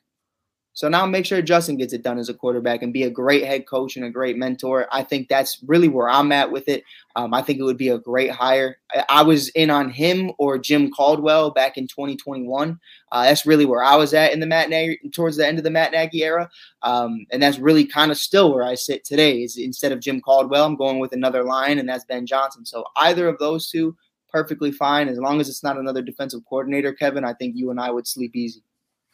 [0.77, 3.47] So now make sure Justin gets it done as a quarterback and be a great
[3.47, 4.87] head coach and a great mentor.
[4.93, 6.85] I think that's really where I'm at with it.
[7.17, 8.77] Um, I think it would be a great hire.
[8.93, 12.79] I, I was in on him or Jim Caldwell back in 2021.
[13.11, 15.65] Uh, that's really where I was at in the Matt Nagy, towards the end of
[15.65, 16.47] the Matt Nagy era.
[16.83, 19.45] Um, and that's really kind of still where I sit today.
[19.45, 22.67] Is instead of Jim Caldwell, I'm going with another line, and that's Ben Johnson.
[22.67, 23.97] So either of those two,
[24.31, 25.09] perfectly fine.
[25.09, 28.07] As long as it's not another defensive coordinator, Kevin, I think you and I would
[28.07, 28.63] sleep easy.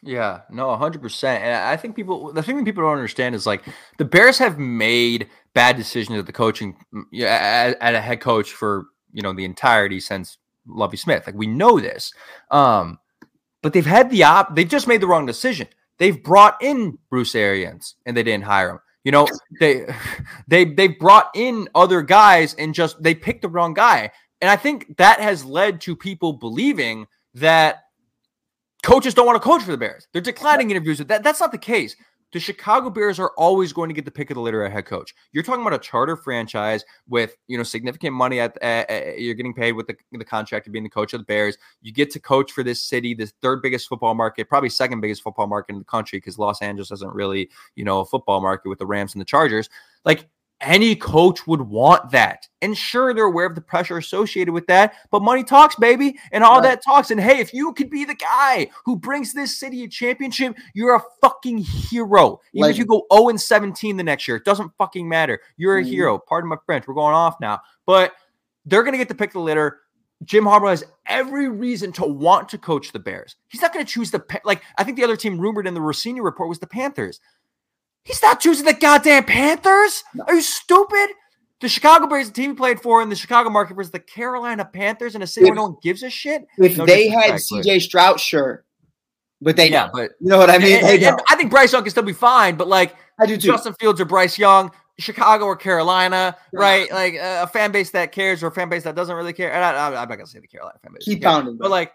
[0.05, 1.43] Yeah, no, hundred percent.
[1.43, 3.63] And I think people, the thing that people don't understand is like
[3.97, 6.75] the Bears have made bad decisions at the coaching,
[7.11, 7.27] yeah,
[7.71, 10.37] at, at a head coach for you know the entirety since
[10.67, 11.25] Lovie Smith.
[11.25, 12.13] Like we know this,
[12.51, 12.99] um,
[13.61, 14.55] but they've had the op.
[14.55, 15.69] They've just made the wrong decision.
[15.99, 18.79] They've brought in Bruce Arians and they didn't hire him.
[19.05, 19.27] You know,
[19.59, 19.85] they
[20.47, 24.11] they they brought in other guys and just they picked the wrong guy.
[24.43, 27.83] And I think that has led to people believing that
[28.83, 30.05] coaches don't want to coach for the Bears.
[30.11, 30.97] They're declining interviews.
[30.97, 31.95] That that's not the case.
[32.33, 34.85] The Chicago Bears are always going to get the pick of the litter at head
[34.85, 35.15] coach.
[35.31, 39.33] You're talking about a charter franchise with you know significant money at, at, at- you're
[39.33, 41.57] getting paid with the, the contract of being the coach of the Bears.
[41.81, 45.23] You get to coach for this city, the third biggest football market, probably second biggest
[45.23, 48.67] football market in the country because Los Angeles isn't really you know a football market
[48.67, 49.69] with the Rams and the Chargers.
[50.03, 50.27] Like
[50.63, 52.47] any coach would want that.
[52.61, 56.43] And sure, they're aware of the pressure associated with that, but money talks, baby, and
[56.43, 56.63] all Right.
[56.69, 57.11] that talks.
[57.11, 60.95] And hey, if you could be the guy who brings this city a championship, you're
[60.95, 62.39] a fucking hero.
[62.53, 65.39] Even if you go 0 and 17 the next year, it doesn't fucking matter.
[65.57, 65.87] You're a Mhm.
[65.87, 66.17] hero.
[66.17, 66.87] Pardon my French.
[66.87, 67.59] We're going off now.
[67.85, 68.13] But
[68.65, 69.81] they're going to get to pick the litter.
[70.23, 73.35] Jim Harbaugh has every reason to want to coach the Bears.
[73.49, 74.61] He's not going to choose the like.
[74.77, 77.19] I think the other team rumored in the Russini report was the Panthers.
[78.03, 80.03] He's not choosing the goddamn Panthers.
[80.27, 81.09] Are you stupid?
[81.61, 84.65] The Chicago Bears, the team he played for in the Chicago market, versus the Carolina
[84.65, 86.45] Panthers in a city where no one gives a shit.
[86.57, 88.65] If No they had CJ Stroud, sure.
[89.41, 89.93] But they yeah, don't.
[89.93, 90.77] but You know what I mean?
[90.77, 91.21] and- and- and.
[91.29, 93.47] I think Bryce Young can still be fine, but like I do too.
[93.47, 96.91] Justin Fields or Bryce Young, Chicago or Carolina, right?
[96.91, 99.51] Like uh, a fan base that cares or a fan base that doesn't really care.
[99.53, 101.93] And I, I'm not gonna say the Carolina fan base, Keep pounding, but like,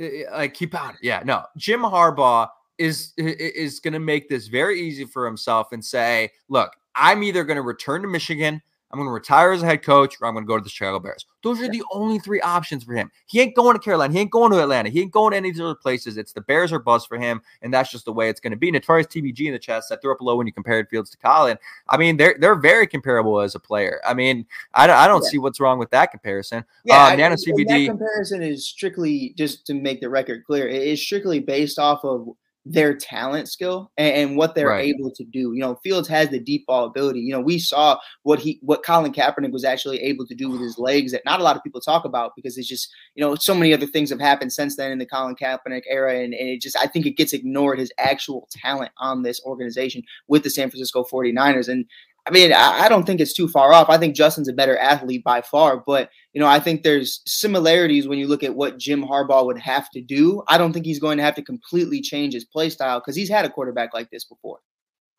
[0.00, 0.98] uh, like keep pounding.
[1.02, 1.44] Yeah, no.
[1.56, 2.48] Jim Harbaugh
[2.80, 7.62] is is gonna make this very easy for himself and say, look, I'm either gonna
[7.62, 8.62] return to Michigan.
[8.92, 10.68] I'm going to retire as a head coach, or I'm going to go to the
[10.68, 11.24] Chicago Bears.
[11.44, 13.08] Those are the only three options for him.
[13.26, 14.12] He ain't going to Carolina.
[14.12, 14.88] He ain't going to Atlanta.
[14.90, 16.16] He ain't going to any of these other places.
[16.16, 18.56] It's the Bears or bust for him, and that's just the way it's going to
[18.56, 18.68] be.
[18.68, 19.92] Notorious TBG in the chest.
[19.92, 21.56] I threw up low when you compared Fields to Colin.
[21.88, 24.00] I mean, they're they're very comparable as a player.
[24.04, 25.30] I mean, I don't, I don't Yeah.
[25.30, 26.64] see what's wrong with that comparison.
[26.84, 27.86] Yeah, uh, Nano CBD.
[27.86, 30.66] That comparison is strictly just to make the record clear.
[30.66, 32.28] It is strictly based off of
[32.66, 34.94] their talent skill and, and what they're Right.
[34.94, 35.52] able to do.
[35.54, 37.20] You know, Fields has the deep ball ability.
[37.20, 40.60] You know, we saw what he what Colin Kaepernick was actually able to do with
[40.60, 43.34] his legs that not a lot of people talk about because it's just, you know,
[43.34, 46.14] so many other things have happened since then in the Colin Kaepernick era.
[46.14, 50.02] And, and it just I think it gets ignored his actual talent on this organization
[50.28, 51.68] with the San Francisco 49ers.
[51.68, 51.86] And
[52.26, 53.88] I mean, I, I don't think it's too far off.
[53.88, 58.06] I think Justin's a better athlete by far, but you know, I think there's similarities
[58.06, 60.42] when you look at what Jim Harbaugh would have to do.
[60.48, 63.28] I don't think he's going to have to completely change his play style because he's
[63.30, 64.58] had a quarterback like this before.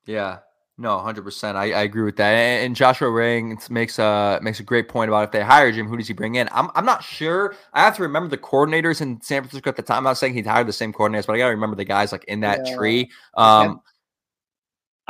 [0.06, 0.40] Yeah.
[0.78, 1.58] No, hundred percent.
[1.58, 2.32] I, I agree with that.
[2.32, 5.88] And, and Joshua Ring makes a makes a great point about if they hire Jim,
[5.88, 6.50] who does he bring in?
[6.52, 7.54] I'm I'm not sure.
[7.74, 9.98] I have to remember the coordinators in San Francisco at the time.
[9.98, 12.24] I'm not saying he'd hired the same coordinators, but I gotta remember the guys like
[12.24, 12.76] in that Yeah.
[12.76, 13.12] tree.
[13.36, 13.82] Um,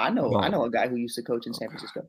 [0.02, 2.08] I know, I know a guy who used to coach in San Francisco.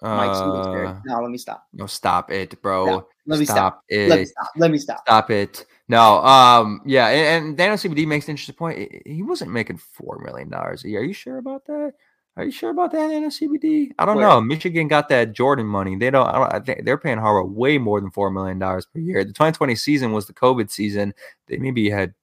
[0.00, 1.66] Mike uh, No, let me stop.
[1.72, 2.86] no, stop it, bro.
[2.86, 3.56] No, let me stop.
[3.56, 4.08] stop it.
[4.08, 4.46] Let me stop.
[4.56, 5.00] Let me stop.
[5.00, 5.66] Stop it.
[5.88, 8.78] No, um, yeah, and, and Daniel CBD makes an interesting point.
[8.78, 11.00] He- He wasn't making four million dollars a year.
[11.00, 11.94] Are you sure about that?
[12.36, 13.90] Are you sure about that, Daniel CBD?
[13.98, 14.28] I don't Where?
[14.28, 14.40] know.
[14.40, 15.96] Michigan got that Jordan money.
[15.96, 16.28] They don't.
[16.28, 19.24] I, don't, I think they're paying Harbaugh way more than four million dollars per year.
[19.24, 21.12] The 2020 season was the COVID season.
[21.48, 22.14] They maybe had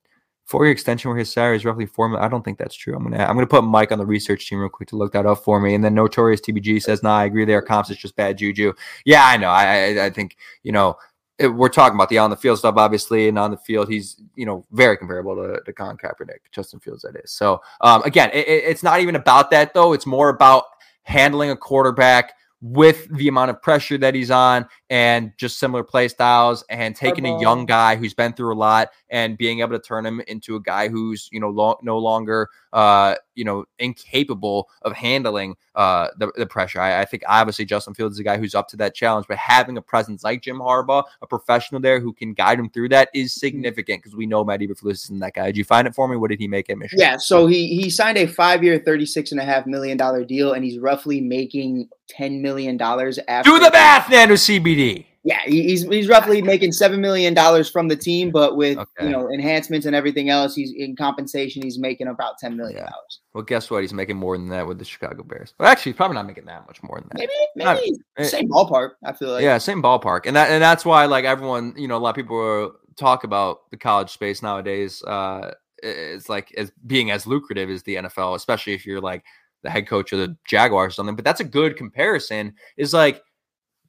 [0.45, 2.23] four year extension where his salary is roughly four million.
[2.23, 2.95] I don't think that's true.
[2.95, 5.25] I'm gonna I'm gonna put Mike on the research team real quick to look that
[5.25, 5.73] up for me.
[5.73, 7.45] And then Notorious TBG says, "Nah, I agree.
[7.45, 8.73] Their comps is just bad juju."
[9.05, 9.49] Yeah, I know.
[9.49, 10.97] I I, think you know
[11.39, 14.21] it- we're talking about the on the field stuff, obviously, and on the field, he's
[14.35, 17.31] you know very comparable to, to Colin Kaepernick, Justin Fields, that is.
[17.31, 19.93] So um, again, it- it's not even about that though.
[19.93, 20.63] It's more about
[21.03, 26.07] handling a quarterback with the amount of pressure that he's on and just similar play
[26.07, 29.79] styles and taking a young guy who's been through a lot and being able to
[29.79, 34.93] turn him into a guy who's you know no longer uh you know incapable of
[34.93, 36.79] handling uh the, the pressure.
[36.79, 39.37] I, I think obviously justin fields is a guy who's up to that challenge but
[39.37, 43.09] having a presence like jim harbaugh a professional there who can guide him through that
[43.13, 45.47] is significant because we know matt eberflus isn't that guy.
[45.47, 46.15] Did you find it for me?
[46.15, 47.01] What did he make at michigan?
[47.01, 50.23] Yeah, so he he signed a five year, thirty six and a half million dollar
[50.23, 53.49] deal, and he's roughly making ten million dollars after.
[53.49, 54.35] do the math nano
[54.75, 59.05] cbd Yeah, he's he's roughly making seven million dollars from the team, but with Okay.
[59.05, 61.63] you know enhancements and everything else, he's in compensation.
[61.63, 62.89] He's making about ten million Yeah.
[62.91, 63.19] dollars.
[63.33, 65.97] well guess what he's making more than that with the chicago bears well actually he's
[65.97, 68.91] probably not making that much more than that Maybe maybe eh, same ballpark.
[69.03, 69.43] I feel like.
[69.43, 72.15] yeah, same ballpark, and that and that's why like everyone, you know, a lot of
[72.15, 75.03] people are- talk about the college space nowadays.
[75.03, 75.51] Uh,
[75.83, 79.23] it's like as being as lucrative as the NFL, especially if you're like
[79.63, 81.15] the head coach of the Jaguars or something.
[81.15, 82.53] But that's a good comparison.
[82.77, 83.21] Is like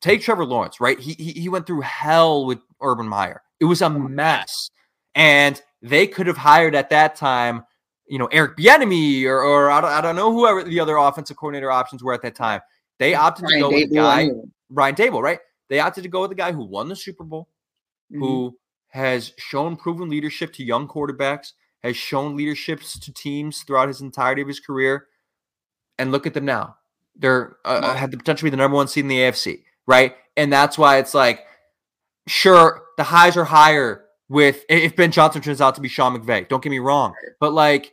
[0.01, 0.99] take Trevor Lawrence, right?
[0.99, 3.43] He he, he went through hell with Urban Meyer.
[3.61, 4.71] It was a mess,
[5.15, 7.65] and they could have hired at that time.
[8.09, 11.37] You know Eric Bieniemy or, or I, don't, I don't know whoever the other offensive
[11.37, 12.61] coordinator options were at that time.
[12.99, 14.23] They opted to Brian go with a guy.
[14.23, 14.41] anyway.
[14.71, 15.41] Ryan Daboll, right?
[15.69, 17.49] They opted to go with a guy who won the Super Bowl,
[18.13, 18.21] Mhm.
[18.21, 18.59] who
[18.91, 24.41] has shown proven leadership to young quarterbacks, has shown leaderships to teams throughout his entirety
[24.43, 25.09] of his career.
[25.99, 26.77] And look at them now.
[27.17, 27.95] They're uh, Wow.
[27.95, 30.15] had the potential to be the number one seed in the AFC, right?
[30.37, 31.45] And that's why it's like,
[32.27, 36.49] sure, the highs are higher with if Ben Johnson turns out to be Sean McVay.
[36.49, 37.93] Don't get me wrong, but like,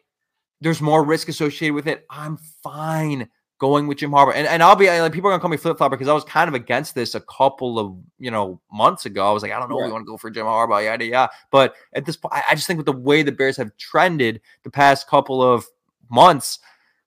[0.62, 2.06] there's more risk associated with it.
[2.10, 3.30] I'm fine
[3.64, 4.34] going with Jim Harbaugh.
[4.36, 6.26] And, and I'll be like, people are gonna call me flip flopper because I was
[6.26, 9.26] kind of against this a couple of you know months ago.
[9.26, 11.06] I was like, I don't know, if we want to go for Jim Harbaugh, yada
[11.06, 11.32] yada.
[11.50, 14.42] But at this point, I, I just think with the way the Bears have trended
[14.64, 15.66] the past couple of
[16.10, 16.60] months,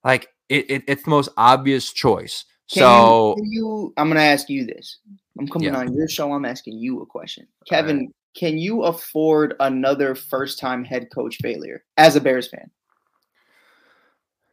[0.03, 2.47] like it, it it's the most obvious choice.
[2.73, 4.99] Can so you, can you, I'm going to ask you this.
[5.39, 5.79] I'm coming Yeah.
[5.79, 6.33] on your show.
[6.33, 8.12] I'm asking you a question, Kevin.
[8.37, 12.71] Can you afford another first time head coach failure as a Bears fan?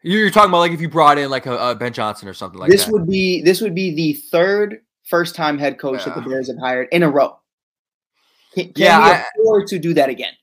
[0.06, 2.60] you're talking about like if you brought in like a, a Ben Johnson or something
[2.60, 2.92] like this that.
[2.92, 6.58] would be this would be the third first time head coach that the Bears have
[6.58, 7.40] hired in a row.
[8.54, 10.34] Can, can Yeah, we I- afford to do that again?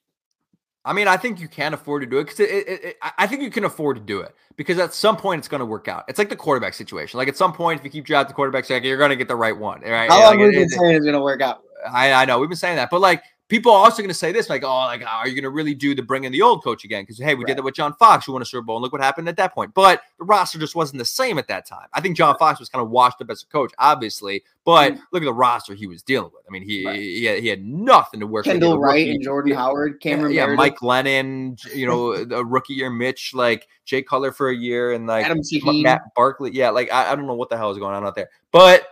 [0.91, 3.29] I mean, I think you can afford to do it because it, it, it, I-
[3.29, 5.87] think you can afford to do it because at some point it's going to work
[5.87, 6.05] out.
[6.09, 7.17] It's like the quarterback situation.
[7.17, 9.37] Like at some point, if you keep drafting quarterbacks, like you're going to get the
[9.37, 10.11] right one, right?
[10.11, 11.63] How long have we been saying it's going to work out?
[11.89, 14.33] I, I know we've been saying that, but like people are also going to say
[14.33, 16.65] this, like, oh, like, are you going to really do the bring in the old
[16.65, 17.03] coach again?
[17.03, 17.49] Because hey, we Right.
[17.49, 19.37] did that with John Fox, who won a Super Bowl, and look what happened at
[19.37, 19.75] that point.
[19.75, 21.89] But the roster just wasn't the same at that time.
[21.93, 25.01] I think John Fox was kind of washed up as a coach, obviously, but mm.
[25.13, 26.45] look at the roster he was dealing with.
[26.49, 26.87] I mean, he.
[26.87, 26.99] Right.
[26.99, 28.53] he, had, he had nothing to work with.
[28.53, 32.45] Kendall a Wright and Jordan yeah, Howard, Cameron yeah, Meredith, Mike Glennon, you know, a
[32.45, 35.41] rookie year, Mitch, like Jay Cutler for a year, and like Adam
[35.83, 36.53] Matt Barkley.
[36.53, 38.87] Yeah, like I, I don't know what the hell is going on out there, but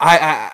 [0.00, 0.52] I, I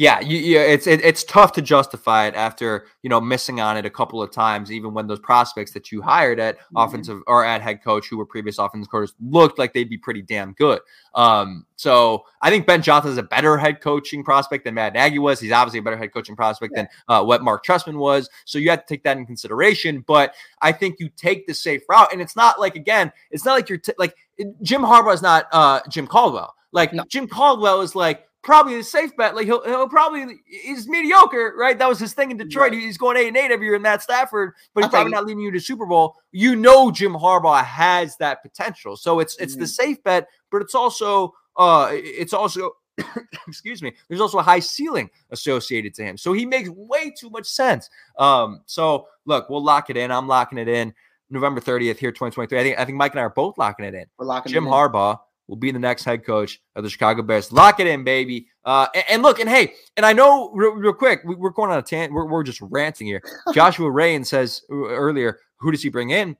[0.00, 3.76] Yeah, you, yeah, it's it, it's tough to justify it after you know missing on
[3.76, 6.76] it a couple of times, even when those prospects that you hired at Mm-hmm.
[6.78, 10.22] offensive or at head coach who were previous offensive coaches looked like they'd be pretty
[10.22, 10.80] damn good.
[11.14, 15.18] Um, so I think Ben Johnson is a better head coaching prospect than Matt Nagy
[15.18, 15.38] was.
[15.38, 18.30] He's obviously a better head coaching prospect than uh, what Marc Trestman was.
[18.46, 20.02] So you have to take that in consideration.
[20.06, 20.32] But
[20.62, 23.68] I think you take the safe route, and it's not like again, it's not like
[23.68, 24.16] you're t- like
[24.62, 26.54] Jim Harbaugh is not uh, Jim Caldwell.
[26.72, 27.04] Like No.
[27.08, 29.34] Jim Caldwell is like probably the safe bet.
[29.34, 31.78] Like he'll he'll probably he's mediocre, right?
[31.78, 32.72] That was his thing in Detroit.
[32.72, 32.80] Right.
[32.80, 35.26] He's going eight and eight every year in Matt Stafford, but I he's probably not
[35.26, 36.16] leading you to Super Bowl.
[36.32, 38.96] You know Jim Harbaugh has that potential.
[38.96, 39.68] So it's it's the Mhm.
[39.68, 42.72] safe bet, but it's also uh it's also
[43.48, 46.16] excuse me, there's also a high ceiling associated to him.
[46.18, 47.88] So he makes way too much sense.
[48.18, 50.10] Um, so look, we'll lock it in.
[50.10, 50.92] I'm locking it in
[51.30, 52.58] November 30th here, 2023.
[52.58, 54.04] I think I think Mike and I are both locking it in.
[54.18, 54.72] We're locking Jim it in.
[54.72, 55.18] Harbaugh
[55.50, 57.50] will be the next head coach of the Chicago Bears.
[57.50, 58.46] Lock it in, baby.
[58.64, 61.72] Uh, and, and look, and hey, and I know real, real quick, we, we're going
[61.72, 62.14] on a tangent.
[62.14, 63.20] We're, we're just ranting here.
[63.52, 66.36] Joshua Rayan says uh, earlier, who does he bring in?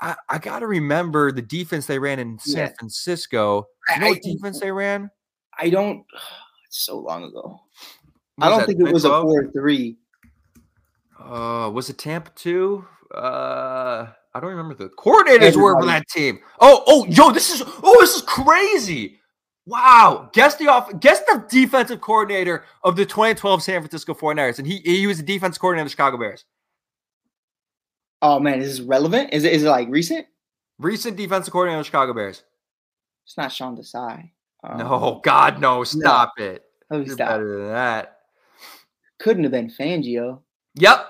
[0.00, 2.72] I, I got to remember the defense they ran in San Yeah.
[2.78, 3.68] Francisco.
[3.94, 5.10] You know I- what defense they ran?
[5.58, 6.04] I don't.
[6.66, 7.60] It's so long ago.
[8.36, 9.96] What I don't think it was a four-three.
[11.18, 12.84] Uh, was it Tampa two?
[13.14, 16.38] Uh, I don't remember the coordinators were for that team.
[16.60, 19.18] Oh, oh, yo, this is oh, this is crazy.
[19.66, 20.30] Wow.
[20.32, 24.58] Guess the off guess the defensive coordinator of the 2012 San Francisco 49ers.
[24.58, 26.44] And he he was the defense coordinator of the Chicago Bears.
[28.22, 29.32] Oh man, is this relevant?
[29.32, 30.26] Is it is it like recent?
[30.78, 32.42] Recent defensive coordinator of the Chicago Bears.
[33.24, 34.30] It's not Sean Desai.
[34.64, 36.62] Um, No, God, no, stop it.
[36.90, 37.28] oh, You're stop.
[37.28, 38.18] better than that.
[39.18, 40.40] Couldn't have been Fangio.
[40.76, 41.06] Yep.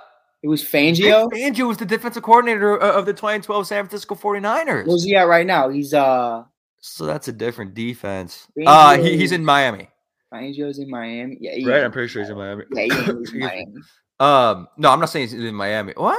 [0.48, 1.30] It was Vic Fangio.
[1.30, 4.86] Fangio was the defensive coordinator of the 2012 San Francisco 49ers.
[4.86, 5.68] Where's he at right now?
[5.68, 6.44] He's uh
[6.80, 8.46] So that's a different defense.
[8.66, 9.90] Uh he, he's in Miami.
[10.32, 11.36] Fangio's in Miami.
[11.38, 12.64] Yeah, he, Right, I'm pretty sure he's in Miami.
[12.72, 13.74] Yeah, he's in Miami.
[14.20, 15.92] Um, no, I'm not saying he's in Miami.
[15.96, 16.18] What?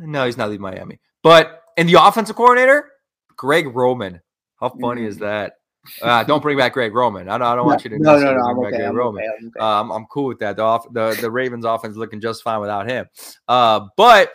[0.00, 0.98] No, he's not leaving Miami.
[1.22, 2.90] But in the offensive coordinator,
[3.36, 4.20] Greg Roman.
[4.60, 5.20] How funny is Mm.
[5.20, 5.52] that?
[6.02, 7.28] Uh, don't bring back Greg Roman.
[7.28, 8.40] I don't, I don't want you to No, no, no.
[8.40, 8.76] I'm bring back okay.
[8.78, 9.22] Greg I'm Roman.
[9.22, 9.32] okay.
[9.40, 9.60] I'm okay.
[9.60, 10.56] Um, I'm cool with that.
[10.56, 13.06] The, off, the the Ravens offense looking just fine without him.
[13.48, 14.32] Uh, but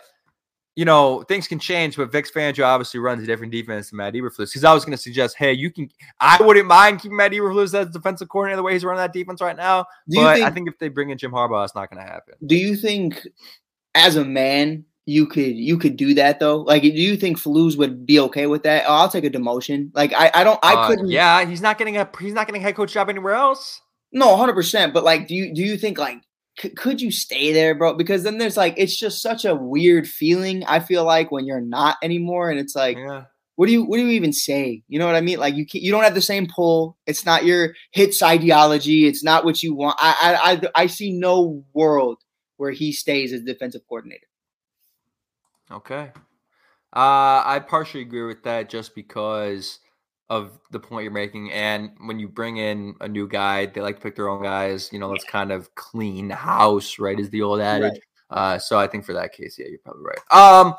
[0.76, 1.96] you know things can change.
[1.96, 4.50] But Vic Fangio obviously runs a different defense than Matt Eberflus.
[4.50, 5.90] Because I was going to suggest, hey, you can.
[6.20, 9.40] I wouldn't mind keeping Matt Eberflus as defensive coordinator the way he's running that defense
[9.40, 9.84] right now.
[10.08, 12.10] Do but think- I think if they bring in Jim Harbaugh, it's not going to
[12.10, 12.34] happen.
[12.46, 13.26] Do you think,
[13.94, 16.58] as a man, you could you could do that though?
[16.62, 18.84] Like, do you think Flus would be okay with that?
[18.86, 19.90] Oh, I'll take a demotion.
[19.94, 21.08] Like, I I don't I Uh, couldn't.
[21.08, 23.80] yeah, he's not getting a he's not getting a head coach job anywhere else.
[24.12, 24.92] No, hundred percent.
[24.94, 26.18] But like, do you do you think like
[26.60, 27.94] c- could you stay there, bro?
[27.94, 30.64] Because then there's like it's just such a weird feeling.
[30.64, 33.24] I feel like when you're not anymore, and it's like, Yeah.
[33.56, 34.82] what do you what do you even say?
[34.88, 35.38] You know what I mean?
[35.38, 36.98] Like you you don't have the same pull.
[37.06, 39.06] It's not your HITS ideology.
[39.06, 39.96] It's not what you want.
[40.00, 42.18] I I I, I see no world
[42.58, 44.26] where he stays as defensive coordinator.
[45.72, 46.12] Okay.
[46.92, 49.78] Uh, I partially agree with that just because
[50.28, 51.52] of the point you're making.
[51.52, 54.90] And when you bring in a new guy, they like to pick their own guys.
[54.92, 57.18] You know, let's kind of clean house, right?
[57.18, 58.00] Is the old adage.
[58.30, 60.32] Uh, so I think for that case, yeah, you're probably right.
[60.32, 60.74] Um,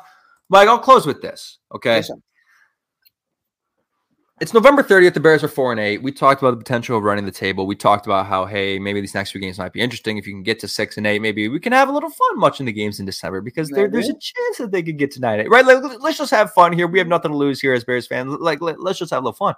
[0.48, 1.58] Mike, I'll close with this.
[1.74, 1.96] Okay.
[1.96, 2.10] Yes.
[4.40, 5.14] It's November 30th.
[5.14, 6.02] The Bears are four and eight.
[6.02, 7.66] We talked about the potential of running the table.
[7.66, 10.18] We talked about how, hey, maybe these next few games might be interesting.
[10.18, 12.40] If you can get to six and eight, maybe we can have a little fun
[12.40, 15.20] watching the games in December because there, there's a chance that they could get to
[15.20, 15.50] nine eight.
[15.50, 15.64] Right?
[15.64, 16.88] Like, let's just have fun here.
[16.88, 18.32] We have nothing to lose here as Bears fans.
[18.40, 19.54] Like, let, us just have a little fun.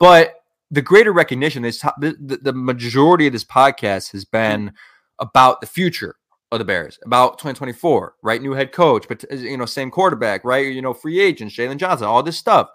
[0.00, 4.72] But the greater recognition, this the, the, majority of this podcast has been
[5.20, 6.16] about the future
[6.50, 8.42] of the Bears, about 2024, right?
[8.42, 10.72] New head coach, but uh, you know, same quarterback, right?
[10.72, 12.70] You know, free agents, Jaylon Johnson, all this stuff.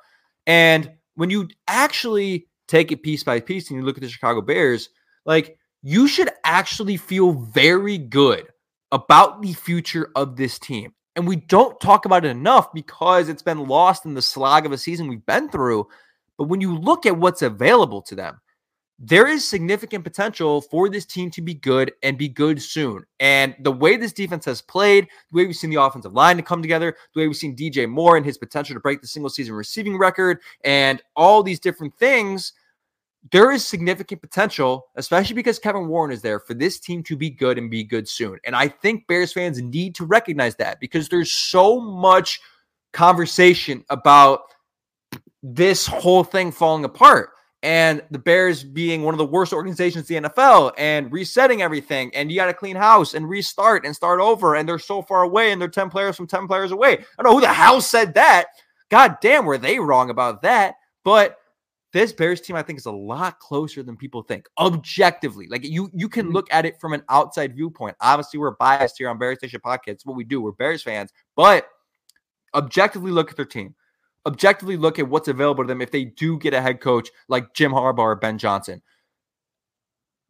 [0.48, 4.40] And when you actually take it piece by piece and you look at the Chicago
[4.40, 4.88] Bears,
[5.26, 8.48] like you should actually feel very good
[8.94, 10.94] about the future of this team.
[11.18, 14.72] And we don't talk about it enough because it's been lost in the slog of
[14.72, 15.90] a season we've been through.
[16.38, 18.40] But when you look at what's available to them,
[19.02, 23.06] there is significant potential for this team to be good and be good soon.
[23.22, 26.44] And the way this defense has played, the way we've seen the offensive line to
[26.44, 29.30] come together, the way we've seen DJ Moore and his potential to break the single
[29.30, 32.52] season receiving record, and all these different things,
[33.32, 37.30] there is significant potential, especially because Kevin Warren is there, for this team to be
[37.30, 38.38] good and be good soon.
[38.44, 42.42] And I think Bears fans need to recognize that because there's so much
[42.92, 44.42] conversation about
[45.42, 47.30] this whole thing falling apart
[47.62, 52.10] and the Bears being one of the worst organizations in the NFL and resetting everything.
[52.16, 54.56] And you got to clean house and restart and start over.
[54.56, 56.94] And they're so far away and they're 10 players from 10 players away.
[56.94, 58.46] I don't know who the hell said that.
[58.90, 60.76] God damn, were they wrong about that?
[61.04, 61.38] But
[61.92, 64.48] this Bears team, I think, is a lot closer than people think.
[64.58, 66.34] Objectively, like you, you can Mhm.
[66.34, 67.96] look at it from an outside viewpoint.
[68.00, 69.88] Obviously, we're biased here on Bears Station Podcast.
[69.88, 70.40] It's what we do.
[70.40, 71.68] We're Bears fans, but
[72.54, 73.76] objectively look at their team.
[74.26, 77.54] Objectively look at what's available to them if they do get a head coach like
[77.54, 78.82] Jim Harbaugh or Ben Johnson.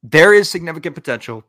[0.03, 1.43] There is significant potential,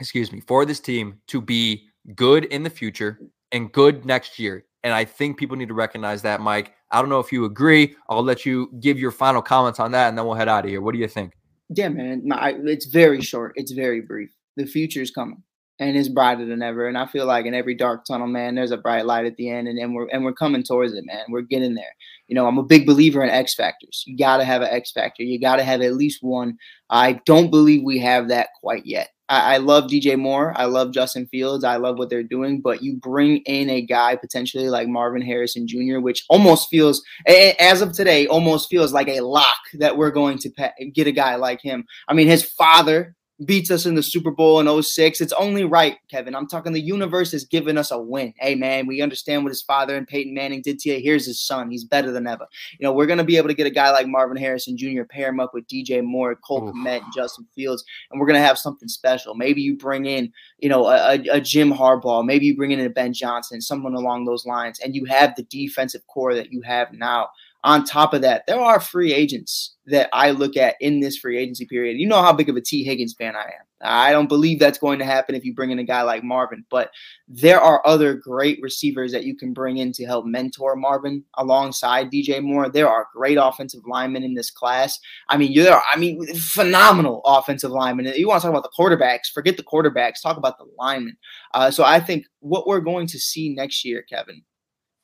[0.00, 3.20] excuse me, for this team to be good in the future
[3.52, 4.64] and good next year.
[4.82, 6.72] And I think people need to recognize that, Mike.
[6.90, 7.94] I don't know if you agree.
[8.08, 10.70] I'll let you give your final comments on that and then we'll head out of
[10.70, 10.80] here.
[10.80, 11.34] What do you think?
[11.68, 12.22] Yeah, man.
[12.26, 13.52] My, it's very short.
[13.56, 14.30] It's very brief.
[14.56, 15.42] The future is coming,
[15.78, 16.88] and it's brighter than ever.
[16.88, 19.50] And I feel like in every dark tunnel, man, there's a bright light at the
[19.50, 21.24] end, and, and we're and we're coming towards it, man.
[21.28, 21.94] We're getting there.
[22.26, 24.04] You know, I'm a big believer in X factors.
[24.06, 25.22] You got to have an X factor.
[25.22, 26.58] You got to have at least one.
[26.90, 29.10] I don't believe we have that quite yet.
[29.28, 30.52] I, I love DJ Moore.
[30.56, 31.64] I love Justin Fields.
[31.64, 32.60] I love what they're doing.
[32.60, 37.82] But you bring in a guy potentially like Marvin Harrison Jr., which almost feels, as
[37.82, 40.50] of today, almost feels like a lock that we're going to
[40.92, 41.84] get a guy like him.
[42.08, 43.14] I mean, his father
[43.44, 45.20] beats us in the Super Bowl in 06.
[45.20, 46.34] It's only right, Kevin.
[46.34, 48.34] I'm talking the universe has given us a win.
[48.38, 51.00] Hey, man, we understand what his father and Peyton Manning did to you.
[51.00, 51.70] Here's his son.
[51.70, 52.46] He's better than ever.
[52.78, 55.04] You know, we're going to be able to get a guy like Marvin Harrison Jr.,
[55.08, 56.74] pair him up with DJ Moore, Cole Oof.
[56.74, 59.34] Kmet, and Justin Fields, and we're going to have something special.
[59.34, 62.24] Maybe you bring in, you know, a, a- a Jim Harbaugh.
[62.24, 65.44] Maybe you bring in a Ben Johnson, someone along those lines, and you have the
[65.44, 67.28] defensive corps that you have now.
[67.64, 71.38] On top of that, there are free agents that I look at in this free
[71.38, 71.98] agency period.
[71.98, 72.84] You know how big of a T.
[72.84, 73.68] Higgins fan I am.
[73.80, 76.64] I don't believe that's going to happen if you bring in a guy like Marvin,
[76.68, 76.90] but
[77.28, 82.10] there are other great receivers that you can bring in to help mentor Marvin alongside
[82.10, 82.68] DJ Moore.
[82.68, 84.98] There are great offensive linemen in this class.
[85.28, 88.06] I mean, you're I mean, phenomenal offensive linemen.
[88.16, 89.32] You want to talk about the quarterbacks?
[89.32, 90.22] Forget the quarterbacks.
[90.22, 91.16] Talk about the linemen.
[91.54, 94.42] Uh, so I think what we're going to see next year, Kevin,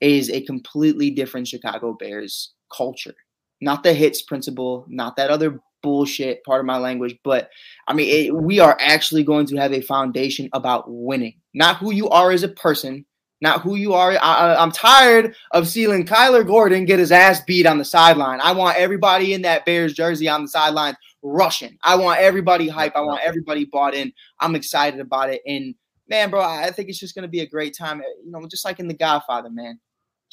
[0.04, 3.14] is a completely different Chicago Bears culture.
[3.60, 7.50] Not the HITS principle, not that other bullshit part of my language, but
[7.86, 11.92] I mean, it, we are actually going to have a foundation about winning, not who
[11.92, 13.06] you are as a person,
[13.40, 14.12] not who you are.
[14.12, 18.40] I, I'm tired of seeing Kyler Gordon get his ass beat on the sideline.
[18.42, 21.78] I want everybody in that Bears jersey on the sideline rushing.
[21.82, 22.96] I want everybody hype.
[22.96, 24.12] I want everybody bought in.
[24.40, 25.42] I'm excited about it.
[25.46, 25.74] And
[26.08, 28.02] man, bro, I think it's just going to be a great time.
[28.24, 29.80] You know, just like in The Godfather, man.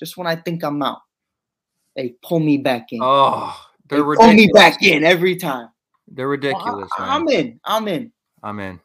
[0.01, 0.97] Just when I think I'm out,
[1.95, 3.01] they pull me back in.
[3.03, 3.55] Oh,
[3.87, 5.69] they they're pull me back in every time.
[6.07, 7.59] They're ridiculous, I, I'm in.
[7.63, 8.11] I'm in.
[8.41, 8.79] I'm in.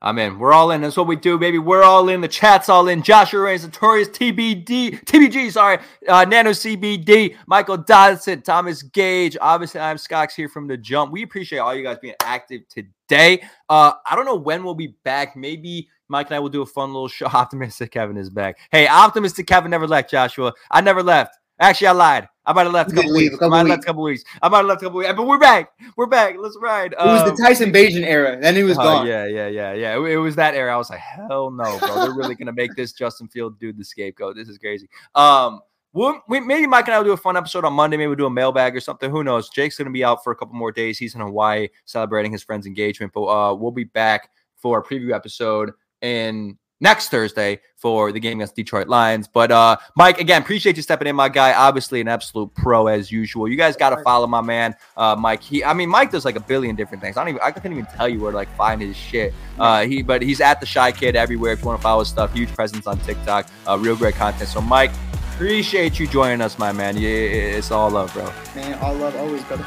[0.00, 0.38] I'm in.
[0.38, 0.80] We're all in.
[0.80, 1.58] That's what we do, baby.
[1.58, 2.20] We're all in.
[2.20, 3.02] The chat's all in.
[3.02, 5.78] Joshua Reigns, Notorious TBD, TBG, sorry.
[6.06, 9.36] Uh, Nano CBD, Michael Dodson, Thomas Gage.
[9.40, 11.10] Obviously, I'm Scotch here from the jump.
[11.10, 13.42] We appreciate all you guys being active today.
[13.68, 15.36] Uh, I don't know when we'll be back.
[15.36, 17.24] Maybe Mike and I will do a fun little show.
[17.32, 18.58] Optimistic Kevin is back.
[18.70, 20.52] Hey, optimistic Kevin never left, Joshua.
[20.70, 21.36] I never left.
[21.58, 22.28] Actually, I lied.
[22.44, 23.36] I might have left a couple weeks.
[23.40, 24.24] I might have left a couple weeks.
[24.42, 25.12] I might have left a couple weeks.
[25.16, 25.70] But we're back.
[25.96, 26.34] We're back.
[26.38, 26.92] Let's ride.
[26.92, 28.36] It was Um, the Tyson Bagent era.
[28.40, 29.06] Then he was Oh, gone.
[29.06, 29.96] yeah, yeah, yeah, yeah.
[29.96, 30.74] It, it was that era.
[30.74, 31.94] I was like, hell no, bro.
[32.02, 34.36] They're really gonna make this Justin Field dude the scapegoat.
[34.36, 34.88] This is crazy.
[35.14, 35.60] Um,
[35.94, 37.96] we'll, we, maybe Mike and I will do a fun episode on Monday.
[37.96, 39.10] Maybe we'll do a mailbag or something.
[39.10, 39.48] Who knows?
[39.48, 40.98] Jake's gonna be out for a couple more days.
[40.98, 43.12] He's in Hawaii celebrating his friend's engagement.
[43.14, 45.72] But uh, we'll be back for a preview episode
[46.02, 49.28] in next Thursday for the game against Detroit Lions.
[49.32, 51.54] But uh, Mike, again, appreciate you stepping in, my guy.
[51.54, 53.48] Obviously, an absolute pro as usual.
[53.48, 55.42] You guys got to follow my man, uh, Mike.
[55.42, 57.16] He, I mean, Mike does like a billion different things.
[57.16, 59.32] I don't even, I couldn't even tell you where to like find his shit.
[59.58, 61.52] Uh, he, but he's at the Shy Kid everywhere.
[61.52, 64.50] If you want to follow his stuff, huge presence on TikTok, uh, real great content.
[64.50, 64.90] So, Mike,
[65.34, 66.96] appreciate you joining us, my man.
[66.96, 68.32] Yeah, it's all love, bro.
[68.56, 69.64] Man, all love always, brother.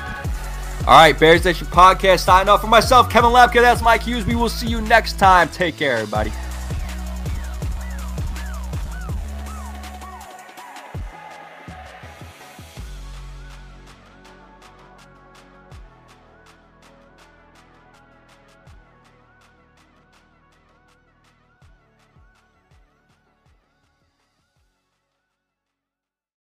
[0.87, 3.59] All right, Bears Nation podcast Signing off for myself, Kevin Lapka.
[3.59, 4.23] That's Mike Hughes.
[4.23, 5.49] We will see you next time.
[5.49, 6.31] Take care, everybody.